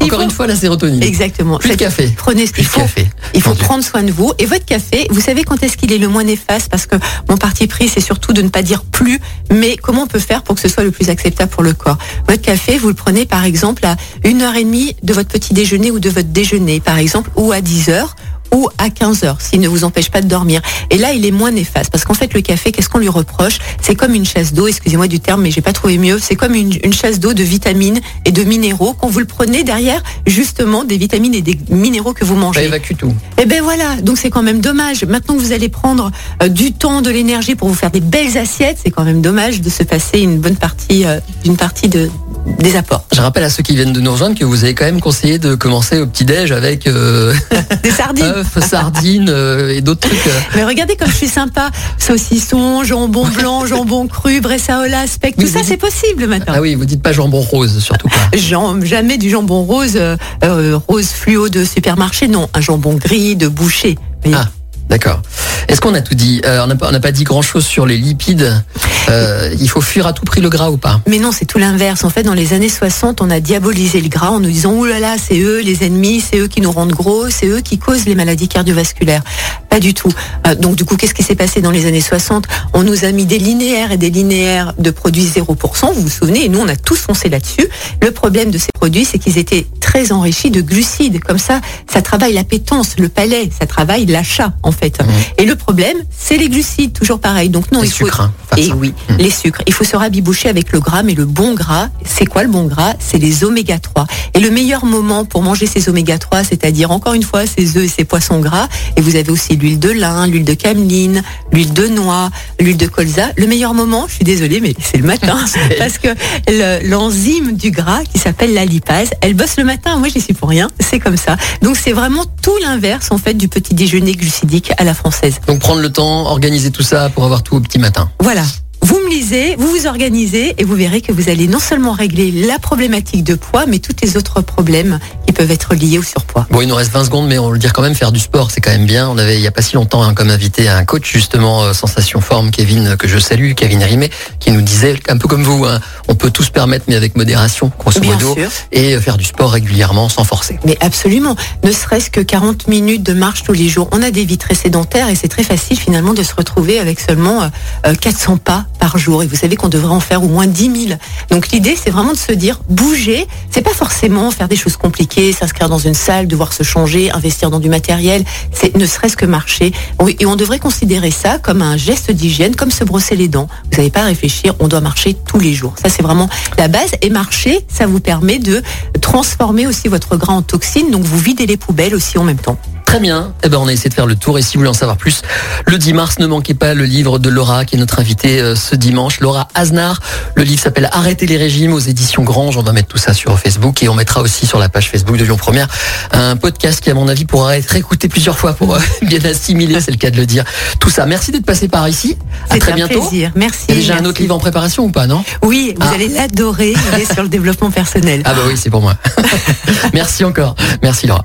Encore 0.00 0.18
faut- 0.18 0.24
une 0.24 0.30
fois, 0.30 0.46
la 0.46 0.56
sérotonine. 0.56 1.02
Exactement. 1.02 1.58
Plus 1.58 1.70
Faites- 1.70 1.78
café. 1.78 2.12
Prenez 2.16 2.46
ce 2.46 2.52
qu'il 2.52 2.64
faut. 2.66 2.80
café. 2.80 3.08
Il 3.34 3.42
faut 3.42 3.54
prendre 3.54 3.82
soin 3.84 4.02
de 4.02 4.10
vous. 4.12 4.32
Et 4.38 4.46
votre 4.46 4.64
café, 4.64 5.06
vous 5.10 5.20
savez 5.20 5.44
quand 5.44 5.62
est-ce 5.62 5.76
qu'il 5.76 5.92
est 5.92 5.98
le 5.98 6.08
moins 6.08 6.24
néfaste 6.24 6.68
Parce 6.70 6.86
que 6.86 6.96
mon 7.28 7.36
parti 7.36 7.66
pris, 7.66 7.88
c'est 7.88 8.00
surtout 8.00 8.32
de 8.32 8.42
ne 8.42 8.48
pas 8.48 8.62
dire 8.62 8.82
plus, 8.84 9.20
mais 9.52 9.76
comment 9.76 10.02
on 10.02 10.06
peut 10.06 10.18
faire 10.18 10.42
pour 10.42 10.54
que 10.56 10.60
ce 10.60 10.68
soit 10.68 10.84
le 10.84 10.90
plus 10.90 11.10
acceptable 11.10 11.50
pour 11.50 11.62
le 11.62 11.72
corps? 11.74 11.98
Votre 12.28 12.42
café, 12.42 12.78
vous 12.78 12.88
le 12.88 12.94
prenez 12.94 13.26
par 13.26 13.44
exemple 13.44 13.84
à 13.86 13.96
une 14.24 14.42
heure 14.42 14.56
et 14.56 14.64
demie 14.64 14.96
de 15.02 15.12
votre 15.12 15.28
petit 15.28 15.52
déjeuner 15.54 15.90
ou 15.90 15.98
de 16.00 16.08
votre 16.10 16.28
déjeuner, 16.28 16.80
par 16.80 16.98
exemple, 16.98 17.30
ou 17.36 17.52
à 17.52 17.60
10 17.60 17.88
heures 17.90 18.16
ou 18.54 18.68
à 18.78 18.90
15 18.90 19.24
heures, 19.24 19.40
s'il 19.40 19.60
ne 19.60 19.68
vous 19.68 19.84
empêche 19.84 20.10
pas 20.10 20.20
de 20.20 20.28
dormir. 20.28 20.60
Et 20.90 20.98
là, 20.98 21.12
il 21.12 21.24
est 21.26 21.30
moins 21.30 21.50
néfaste, 21.50 21.90
parce 21.90 22.04
qu'en 22.04 22.14
fait, 22.14 22.32
le 22.34 22.40
café, 22.40 22.72
qu'est-ce 22.72 22.88
qu'on 22.88 22.98
lui 22.98 23.08
reproche? 23.08 23.58
C'est 23.80 23.94
comme 23.94 24.14
une 24.14 24.24
chasse 24.26 24.52
d'eau, 24.52 24.66
excusez-moi 24.66 25.08
du 25.08 25.20
terme, 25.20 25.42
mais 25.42 25.50
j'ai 25.50 25.60
pas 25.60 25.72
trouvé 25.72 25.98
mieux. 25.98 26.18
C'est 26.20 26.36
comme 26.36 26.54
une, 26.54 26.72
une 26.84 26.92
chasse 26.92 27.20
d'eau 27.20 27.32
de 27.34 27.42
vitamines 27.42 28.00
et 28.24 28.32
de 28.32 28.42
minéraux 28.44 28.94
quand 28.94 29.08
vous 29.08 29.18
le 29.20 29.24
prenez 29.26 29.62
derrière, 29.64 30.02
justement, 30.26 30.84
des 30.84 30.96
vitamines 30.96 31.34
et 31.34 31.42
des 31.42 31.58
minéraux 31.70 32.12
que 32.12 32.24
vous 32.24 32.34
Ça 32.34 32.40
mangez. 32.40 32.64
évacue 32.64 32.94
tout. 32.96 33.14
Eh 33.38 33.46
ben 33.46 33.62
voilà, 33.62 33.96
donc 34.02 34.18
c'est 34.18 34.30
quand 34.30 34.42
même 34.42 34.60
dommage. 34.60 35.04
Maintenant 35.04 35.34
que 35.36 35.40
vous 35.40 35.52
allez 35.52 35.68
prendre 35.68 36.10
euh, 36.42 36.48
du 36.48 36.72
temps, 36.72 37.02
de 37.02 37.10
l'énergie 37.10 37.54
pour 37.54 37.68
vous 37.68 37.74
faire 37.74 37.90
des 37.90 38.00
belles 38.00 38.36
assiettes, 38.36 38.78
c'est 38.82 38.90
quand 38.90 39.04
même 39.04 39.20
dommage 39.22 39.60
de 39.60 39.70
se 39.70 39.82
passer 39.82 40.20
une 40.20 40.38
bonne 40.38 40.56
partie, 40.56 41.04
euh, 41.06 41.20
d'une 41.44 41.56
partie 41.56 41.88
de, 41.88 42.10
des 42.58 42.76
apports. 42.76 43.04
Je 43.14 43.20
rappelle 43.20 43.44
à 43.44 43.50
ceux 43.50 43.62
qui 43.62 43.74
viennent 43.74 43.92
de 43.92 44.00
nous 44.00 44.12
rejoindre 44.12 44.38
que 44.38 44.44
vous 44.44 44.64
avez 44.64 44.74
quand 44.74 44.84
même 44.84 45.00
conseillé 45.00 45.38
de 45.38 45.54
commencer 45.54 45.98
au 46.00 46.06
petit-déj 46.06 46.52
avec 46.52 46.86
euh, 46.86 47.34
Des 47.82 47.90
sardines. 47.90 48.24
œufs, 48.36 48.58
sardines 48.66 49.28
euh, 49.30 49.74
et 49.74 49.80
d'autres 49.80 50.08
trucs. 50.08 50.26
euh. 50.26 50.40
Mais 50.56 50.64
regardez 50.64 50.96
comme 50.96 51.08
je 51.10 51.16
suis 51.16 51.28
sympa. 51.28 51.70
Saucisson, 51.98 52.84
jambon 52.84 53.26
blanc, 53.28 53.66
jambon 53.66 54.06
cru, 54.08 54.40
bressaola, 54.40 55.06
speck, 55.06 55.36
tout 55.36 55.42
Oui, 55.42 55.48
ça 55.48 55.60
c'est 55.64 55.76
possible 55.76 56.26
maintenant. 56.26 56.54
Ah 56.56 56.60
oui, 56.60 56.74
vous 56.74 56.84
dites 56.84 57.02
pas 57.02 57.12
jambon 57.12 57.40
rose, 57.40 57.78
surtout 57.82 58.08
pas. 58.08 58.16
Jam- 58.36 58.84
jamais 58.84 59.16
du 59.18 59.30
jambon 59.30 59.62
rose, 59.62 59.96
euh, 59.96 60.78
rose 60.88 61.08
fluo 61.08 61.48
de 61.48 61.64
supermarché, 61.64 62.28
non, 62.28 62.48
un 62.54 62.60
jambon 62.60 62.94
gris 62.94 63.36
de 63.36 63.48
boucher. 63.48 63.96
Ah, 64.34 64.46
d'accord. 64.90 65.22
Est-ce 65.68 65.80
qu'on 65.80 65.94
a 65.94 66.00
tout 66.00 66.14
dit 66.14 66.42
Euh, 66.44 66.62
On 66.62 66.66
n'a 66.66 67.00
pas, 67.00 67.12
dit 67.12 67.24
grand-chose 67.24 67.64
sur 67.64 67.86
les 67.86 67.96
lipides. 67.96 68.62
Euh, 69.08 69.54
il 69.58 69.68
faut 69.68 69.80
fuir 69.80 70.06
à 70.06 70.12
tout 70.12 70.24
prix 70.24 70.40
le 70.40 70.48
gras 70.48 70.70
ou 70.70 70.76
pas? 70.76 71.00
Mais 71.06 71.18
non, 71.18 71.32
c'est 71.32 71.46
tout 71.46 71.58
l'inverse. 71.58 72.04
En 72.04 72.10
fait, 72.10 72.22
dans 72.22 72.34
les 72.34 72.52
années 72.52 72.68
60, 72.68 73.22
on 73.22 73.30
a 73.30 73.40
diabolisé 73.40 74.00
le 74.00 74.08
gras 74.08 74.30
en 74.30 74.40
nous 74.40 74.50
disant, 74.50 74.72
ouh 74.72 74.84
là 74.84 75.00
là, 75.00 75.16
c'est 75.16 75.38
eux 75.38 75.60
les 75.60 75.84
ennemis, 75.84 76.20
c'est 76.20 76.38
eux 76.38 76.48
qui 76.48 76.60
nous 76.60 76.70
rendent 76.70 76.92
gros, 76.92 77.30
c'est 77.30 77.46
eux 77.46 77.60
qui 77.60 77.78
causent 77.78 78.04
les 78.04 78.14
maladies 78.14 78.48
cardiovasculaires. 78.48 79.22
Pas 79.68 79.80
du 79.80 79.94
tout. 79.94 80.12
Euh, 80.46 80.54
donc, 80.54 80.76
du 80.76 80.84
coup, 80.84 80.96
qu'est-ce 80.96 81.14
qui 81.14 81.22
s'est 81.22 81.36
passé 81.36 81.60
dans 81.60 81.70
les 81.70 81.86
années 81.86 82.00
60 82.00 82.46
On 82.72 82.82
nous 82.82 83.04
a 83.04 83.12
mis 83.12 83.26
des 83.26 83.38
linéaires 83.38 83.92
et 83.92 83.96
des 83.96 84.10
linéaires 84.10 84.74
de 84.78 84.90
produits 84.90 85.24
0%, 85.24 85.94
vous 85.94 86.02
vous 86.02 86.08
souvenez, 86.08 86.44
et 86.44 86.48
nous, 86.48 86.60
on 86.60 86.68
a 86.68 86.76
tous 86.76 86.96
foncé 86.96 87.28
là-dessus. 87.28 87.68
Le 88.02 88.10
problème 88.10 88.50
de 88.50 88.58
ces 88.58 88.72
produits, 88.74 89.04
c'est 89.04 89.18
qu'ils 89.18 89.38
étaient 89.38 89.66
très 89.80 90.12
enrichis 90.12 90.50
de 90.50 90.60
glucides. 90.60 91.20
Comme 91.20 91.38
ça, 91.38 91.60
ça 91.92 92.02
travaille 92.02 92.32
la 92.32 92.44
pétence, 92.44 92.96
le 92.98 93.08
palais, 93.08 93.50
ça 93.58 93.66
travaille 93.66 94.06
l'achat, 94.06 94.52
fait. 94.80 94.98
Et 95.38 95.44
le 95.44 95.54
problème, 95.56 95.96
c'est 96.16 96.36
les 96.36 96.48
glucides, 96.48 96.92
toujours 96.92 97.20
pareil. 97.20 97.48
Donc, 97.50 97.70
non, 97.72 97.82
Les 97.82 97.88
il 97.88 97.92
faut... 97.92 98.04
sucres, 98.06 98.20
hein, 98.22 98.32
Et 98.56 98.68
ça. 98.68 98.74
oui, 98.74 98.94
Mm. 99.08 99.16
les 99.18 99.30
sucres. 99.30 99.62
Il 99.66 99.72
faut 99.74 99.84
se 99.84 99.96
rabiboucher 99.96 100.48
avec 100.48 100.72
le 100.72 100.80
gras, 100.80 101.02
mais 101.02 101.14
le 101.14 101.24
bon 101.24 101.54
gras, 101.54 101.88
c'est 102.04 102.26
quoi 102.26 102.42
le 102.42 102.48
bon 102.48 102.64
gras? 102.64 102.94
C'est 102.98 103.18
les 103.18 103.44
oméga 103.44 103.78
3. 103.78 104.06
Et 104.34 104.40
le 104.40 104.50
meilleur 104.50 104.84
moment 104.84 105.24
pour 105.24 105.42
manger 105.42 105.66
ces 105.66 105.88
oméga 105.88 106.18
3, 106.18 106.44
c'est-à-dire 106.44 106.90
encore 106.90 107.14
une 107.14 107.22
fois 107.22 107.46
ces 107.46 107.76
œufs 107.76 107.84
et 107.84 107.88
ces 107.88 108.04
poissons 108.04 108.40
gras, 108.40 108.68
et 108.96 109.00
vous 109.00 109.16
avez 109.16 109.30
aussi 109.30 109.56
l'huile 109.56 109.78
de 109.78 109.90
lin, 109.90 110.26
l'huile 110.26 110.44
de 110.44 110.54
cameline, 110.54 111.22
l'huile 111.52 111.72
de 111.72 111.86
noix, 111.88 112.30
l'huile 112.58 112.76
de 112.76 112.86
colza. 112.86 113.28
Le 113.36 113.46
meilleur 113.46 113.74
moment, 113.74 114.06
je 114.08 114.14
suis 114.16 114.24
désolée, 114.24 114.60
mais 114.60 114.74
c'est 114.82 114.96
le 114.98 115.04
matin, 115.06 115.38
parce 115.78 115.98
que 115.98 116.08
le- 116.48 116.88
l'enzyme 116.88 117.52
du 117.52 117.70
gras 117.70 118.02
qui 118.12 118.18
s'appelle 118.18 118.54
la 118.54 118.64
lipase, 118.64 119.10
elle 119.20 119.34
bosse 119.34 119.56
le 119.58 119.64
matin. 119.64 119.96
Moi, 119.98 120.08
j'y 120.08 120.20
suis 120.20 120.34
pour 120.34 120.48
rien. 120.48 120.68
C'est 120.80 120.98
comme 120.98 121.16
ça. 121.16 121.36
Donc 121.62 121.76
c'est 121.76 121.92
vraiment 121.92 122.24
tout 122.42 122.56
l'inverse 122.62 123.08
en 123.10 123.18
fait 123.18 123.34
du 123.34 123.48
petit 123.48 123.74
déjeuner 123.74 124.12
glucidique 124.12 124.69
à 124.78 124.84
la 124.84 124.94
française. 124.94 125.40
Donc 125.46 125.60
prendre 125.60 125.80
le 125.80 125.92
temps, 125.92 126.26
organiser 126.26 126.70
tout 126.70 126.82
ça 126.82 127.10
pour 127.10 127.24
avoir 127.24 127.42
tout 127.42 127.56
au 127.56 127.60
petit 127.60 127.78
matin. 127.78 128.10
Voilà. 128.20 128.44
Vous 128.82 128.98
me 128.98 129.10
lisez, 129.10 129.56
vous 129.56 129.68
vous 129.68 129.86
organisez 129.86 130.54
et 130.56 130.64
vous 130.64 130.74
verrez 130.74 131.02
que 131.02 131.12
vous 131.12 131.28
allez 131.28 131.46
non 131.46 131.58
seulement 131.58 131.92
régler 131.92 132.30
la 132.32 132.58
problématique 132.58 133.24
de 133.24 133.34
poids, 133.34 133.66
mais 133.66 133.78
tous 133.78 133.94
les 134.02 134.16
autres 134.16 134.40
problèmes 134.40 134.98
qui 135.30 135.32
peuvent 135.32 135.50
être 135.52 135.74
liés 135.76 135.98
au 135.98 136.02
surpoids. 136.02 136.46
Bon, 136.50 136.60
il 136.60 136.66
nous 136.66 136.74
reste 136.74 136.90
20 136.90 137.04
secondes, 137.04 137.28
mais 137.28 137.38
on 137.38 137.52
le 137.52 137.58
dire 137.58 137.72
quand 137.72 137.82
même, 137.82 137.94
faire 137.94 138.10
du 138.10 138.18
sport, 138.18 138.50
c'est 138.50 138.60
quand 138.60 138.72
même 138.72 138.86
bien. 138.86 139.08
On 139.08 139.16
avait, 139.16 139.36
il 139.36 139.40
y 139.40 139.46
a 139.46 139.52
pas 139.52 139.62
si 139.62 139.76
longtemps, 139.76 140.02
hein, 140.02 140.12
comme 140.12 140.28
invité 140.28 140.68
un 140.68 140.84
coach, 140.84 141.08
justement, 141.12 141.62
euh, 141.62 141.72
Sensation 141.72 142.20
Forme, 142.20 142.50
Kevin, 142.50 142.96
que 142.96 143.06
je 143.06 143.18
salue, 143.18 143.52
Kevin 143.52 143.80
Rimet, 143.82 144.10
qui 144.40 144.50
nous 144.50 144.60
disait, 144.60 144.98
un 145.08 145.18
peu 145.18 145.28
comme 145.28 145.44
vous, 145.44 145.64
hein, 145.66 145.78
on 146.08 146.16
peut 146.16 146.32
tout 146.32 146.42
se 146.42 146.50
permettre, 146.50 146.86
mais 146.88 146.96
avec 146.96 147.16
modération, 147.16 147.70
grosso 147.78 148.02
modo, 148.02 148.36
et 148.72 148.96
euh, 148.96 149.00
faire 149.00 149.16
du 149.16 149.24
sport 149.24 149.52
régulièrement, 149.52 150.08
sans 150.08 150.24
forcer. 150.24 150.58
Mais 150.64 150.76
absolument. 150.80 151.36
Ne 151.62 151.70
serait-ce 151.70 152.10
que 152.10 152.20
40 152.20 152.66
minutes 152.66 153.04
de 153.04 153.12
marche 153.12 153.44
tous 153.44 153.52
les 153.52 153.68
jours. 153.68 153.88
On 153.92 154.02
a 154.02 154.10
des 154.10 154.24
vies 154.24 154.38
très 154.38 154.56
sédentaires 154.56 155.08
et 155.08 155.14
c'est 155.14 155.28
très 155.28 155.44
facile 155.44 155.78
finalement 155.78 156.14
de 156.14 156.24
se 156.24 156.34
retrouver 156.34 156.80
avec 156.80 156.98
seulement 156.98 157.42
euh, 157.42 157.48
euh, 157.86 157.94
400 157.94 158.38
pas 158.38 158.66
par 158.80 158.98
jour. 158.98 159.22
Et 159.22 159.28
vous 159.28 159.36
savez 159.36 159.54
qu'on 159.54 159.68
devrait 159.68 159.94
en 159.94 160.00
faire 160.00 160.24
au 160.24 160.28
moins 160.28 160.48
10 160.48 160.88
000. 160.88 160.98
Donc 161.30 161.50
l'idée, 161.52 161.76
c'est 161.80 161.90
vraiment 161.90 162.12
de 162.12 162.18
se 162.18 162.32
dire, 162.32 162.60
bouger, 162.68 163.28
c'est 163.50 163.62
pas 163.62 163.74
forcément 163.74 164.32
faire 164.32 164.48
des 164.48 164.56
choses 164.56 164.76
compliquées, 164.76 165.19
s'inscrire 165.32 165.68
dans 165.68 165.78
une 165.78 165.94
salle, 165.94 166.26
devoir 166.26 166.52
se 166.52 166.62
changer, 166.62 167.10
investir 167.10 167.50
dans 167.50 167.60
du 167.60 167.68
matériel, 167.68 168.24
c'est 168.52 168.76
ne 168.76 168.86
serait-ce 168.86 169.16
que 169.16 169.26
marcher. 169.26 169.72
Et 170.18 170.26
on 170.26 170.36
devrait 170.36 170.58
considérer 170.58 171.10
ça 171.10 171.38
comme 171.38 171.62
un 171.62 171.76
geste 171.76 172.10
d'hygiène, 172.10 172.56
comme 172.56 172.70
se 172.70 172.84
brosser 172.84 173.16
les 173.16 173.28
dents. 173.28 173.48
Vous 173.70 173.76
n'avez 173.76 173.90
pas 173.90 174.00
à 174.00 174.04
réfléchir, 174.04 174.54
on 174.58 174.68
doit 174.68 174.80
marcher 174.80 175.14
tous 175.14 175.38
les 175.38 175.52
jours. 175.52 175.74
Ça, 175.80 175.88
c'est 175.88 176.02
vraiment 176.02 176.28
la 176.58 176.68
base. 176.68 176.92
Et 177.02 177.10
marcher, 177.10 177.60
ça 177.68 177.86
vous 177.86 178.00
permet 178.00 178.38
de 178.38 178.62
transformer 179.00 179.66
aussi 179.66 179.88
votre 179.88 180.16
gras 180.16 180.34
en 180.34 180.42
toxines, 180.42 180.90
donc 180.90 181.04
vous 181.04 181.18
videz 181.18 181.46
les 181.46 181.56
poubelles 181.56 181.94
aussi 181.94 182.18
en 182.18 182.24
même 182.24 182.38
temps. 182.38 182.58
Très 182.90 182.98
bien. 182.98 183.32
Eh 183.44 183.48
ben, 183.48 183.58
on 183.58 183.68
a 183.68 183.72
essayé 183.72 183.88
de 183.88 183.94
faire 183.94 184.06
le 184.06 184.16
tour. 184.16 184.36
Et 184.36 184.42
si 184.42 184.54
vous 184.54 184.62
voulez 184.62 184.70
en 184.70 184.74
savoir 184.74 184.96
plus, 184.96 185.22
le 185.64 185.78
10 185.78 185.92
mars, 185.92 186.18
ne 186.18 186.26
manquez 186.26 186.54
pas 186.54 186.74
le 186.74 186.82
livre 186.82 187.20
de 187.20 187.28
Laura, 187.28 187.64
qui 187.64 187.76
est 187.76 187.78
notre 187.78 188.00
invitée 188.00 188.40
euh, 188.40 188.56
ce 188.56 188.74
dimanche. 188.74 189.20
Laura 189.20 189.46
Aznar. 189.54 190.00
Le 190.34 190.42
livre 190.42 190.60
s'appelle 190.60 190.88
Arrêter 190.92 191.26
les 191.26 191.36
régimes 191.36 191.72
aux 191.72 191.78
éditions 191.78 192.24
Grange. 192.24 192.56
On 192.56 192.64
va 192.64 192.72
mettre 192.72 192.88
tout 192.88 192.98
ça 192.98 193.14
sur 193.14 193.38
Facebook 193.38 193.80
et 193.84 193.88
on 193.88 193.94
mettra 193.94 194.22
aussi 194.22 194.44
sur 194.44 194.58
la 194.58 194.68
page 194.68 194.90
Facebook 194.90 195.16
de 195.16 195.22
Lyon 195.22 195.36
Première 195.36 195.68
un 196.10 196.34
podcast 196.34 196.80
qui, 196.80 196.90
à 196.90 196.94
mon 196.94 197.06
avis, 197.06 197.26
pourra 197.26 197.56
être 197.56 197.76
écouté 197.76 198.08
plusieurs 198.08 198.36
fois 198.36 198.54
pour 198.54 198.74
euh, 198.74 198.80
bien 199.02 199.24
assimiler, 199.24 199.80
c'est 199.80 199.92
le 199.92 199.96
cas 199.96 200.10
de 200.10 200.16
le 200.16 200.26
dire. 200.26 200.42
Tout 200.80 200.90
ça. 200.90 201.06
Merci 201.06 201.30
d'être 201.30 201.46
passé 201.46 201.68
par 201.68 201.88
ici. 201.88 202.18
À 202.48 202.58
très 202.58 202.72
un 202.72 202.74
bientôt. 202.74 203.00
Plaisir. 203.02 203.30
Merci. 203.36 203.66
Il 203.68 203.74
y 203.76 203.78
a 203.78 203.80
déjà 203.82 203.92
merci. 203.92 204.04
un 204.04 204.10
autre 204.10 204.20
livre 204.20 204.34
en 204.34 204.40
préparation 204.40 204.82
ou 204.86 204.90
pas, 204.90 205.06
non? 205.06 205.22
Oui, 205.44 205.74
vous 205.78 205.86
Ah. 205.88 205.94
allez 205.94 206.08
l'adorer. 206.08 206.74
Il 206.96 207.00
est 207.00 207.12
sur 207.12 207.22
le 207.22 207.28
développement 207.28 207.70
personnel. 207.70 208.22
Ah 208.24 208.34
bah 208.34 208.40
oui, 208.48 208.54
c'est 208.56 208.70
pour 208.70 208.80
moi. 208.82 208.96
Merci 209.94 210.24
encore. 210.24 210.56
Merci 210.82 211.06
Laura. 211.06 211.22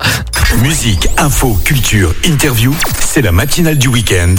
Musique, 0.61 1.07
culture, 1.63 2.13
interview, 2.23 2.73
c'est 2.99 3.21
la 3.21 3.31
matinale 3.31 3.77
du 3.77 3.87
week-end 3.87 4.33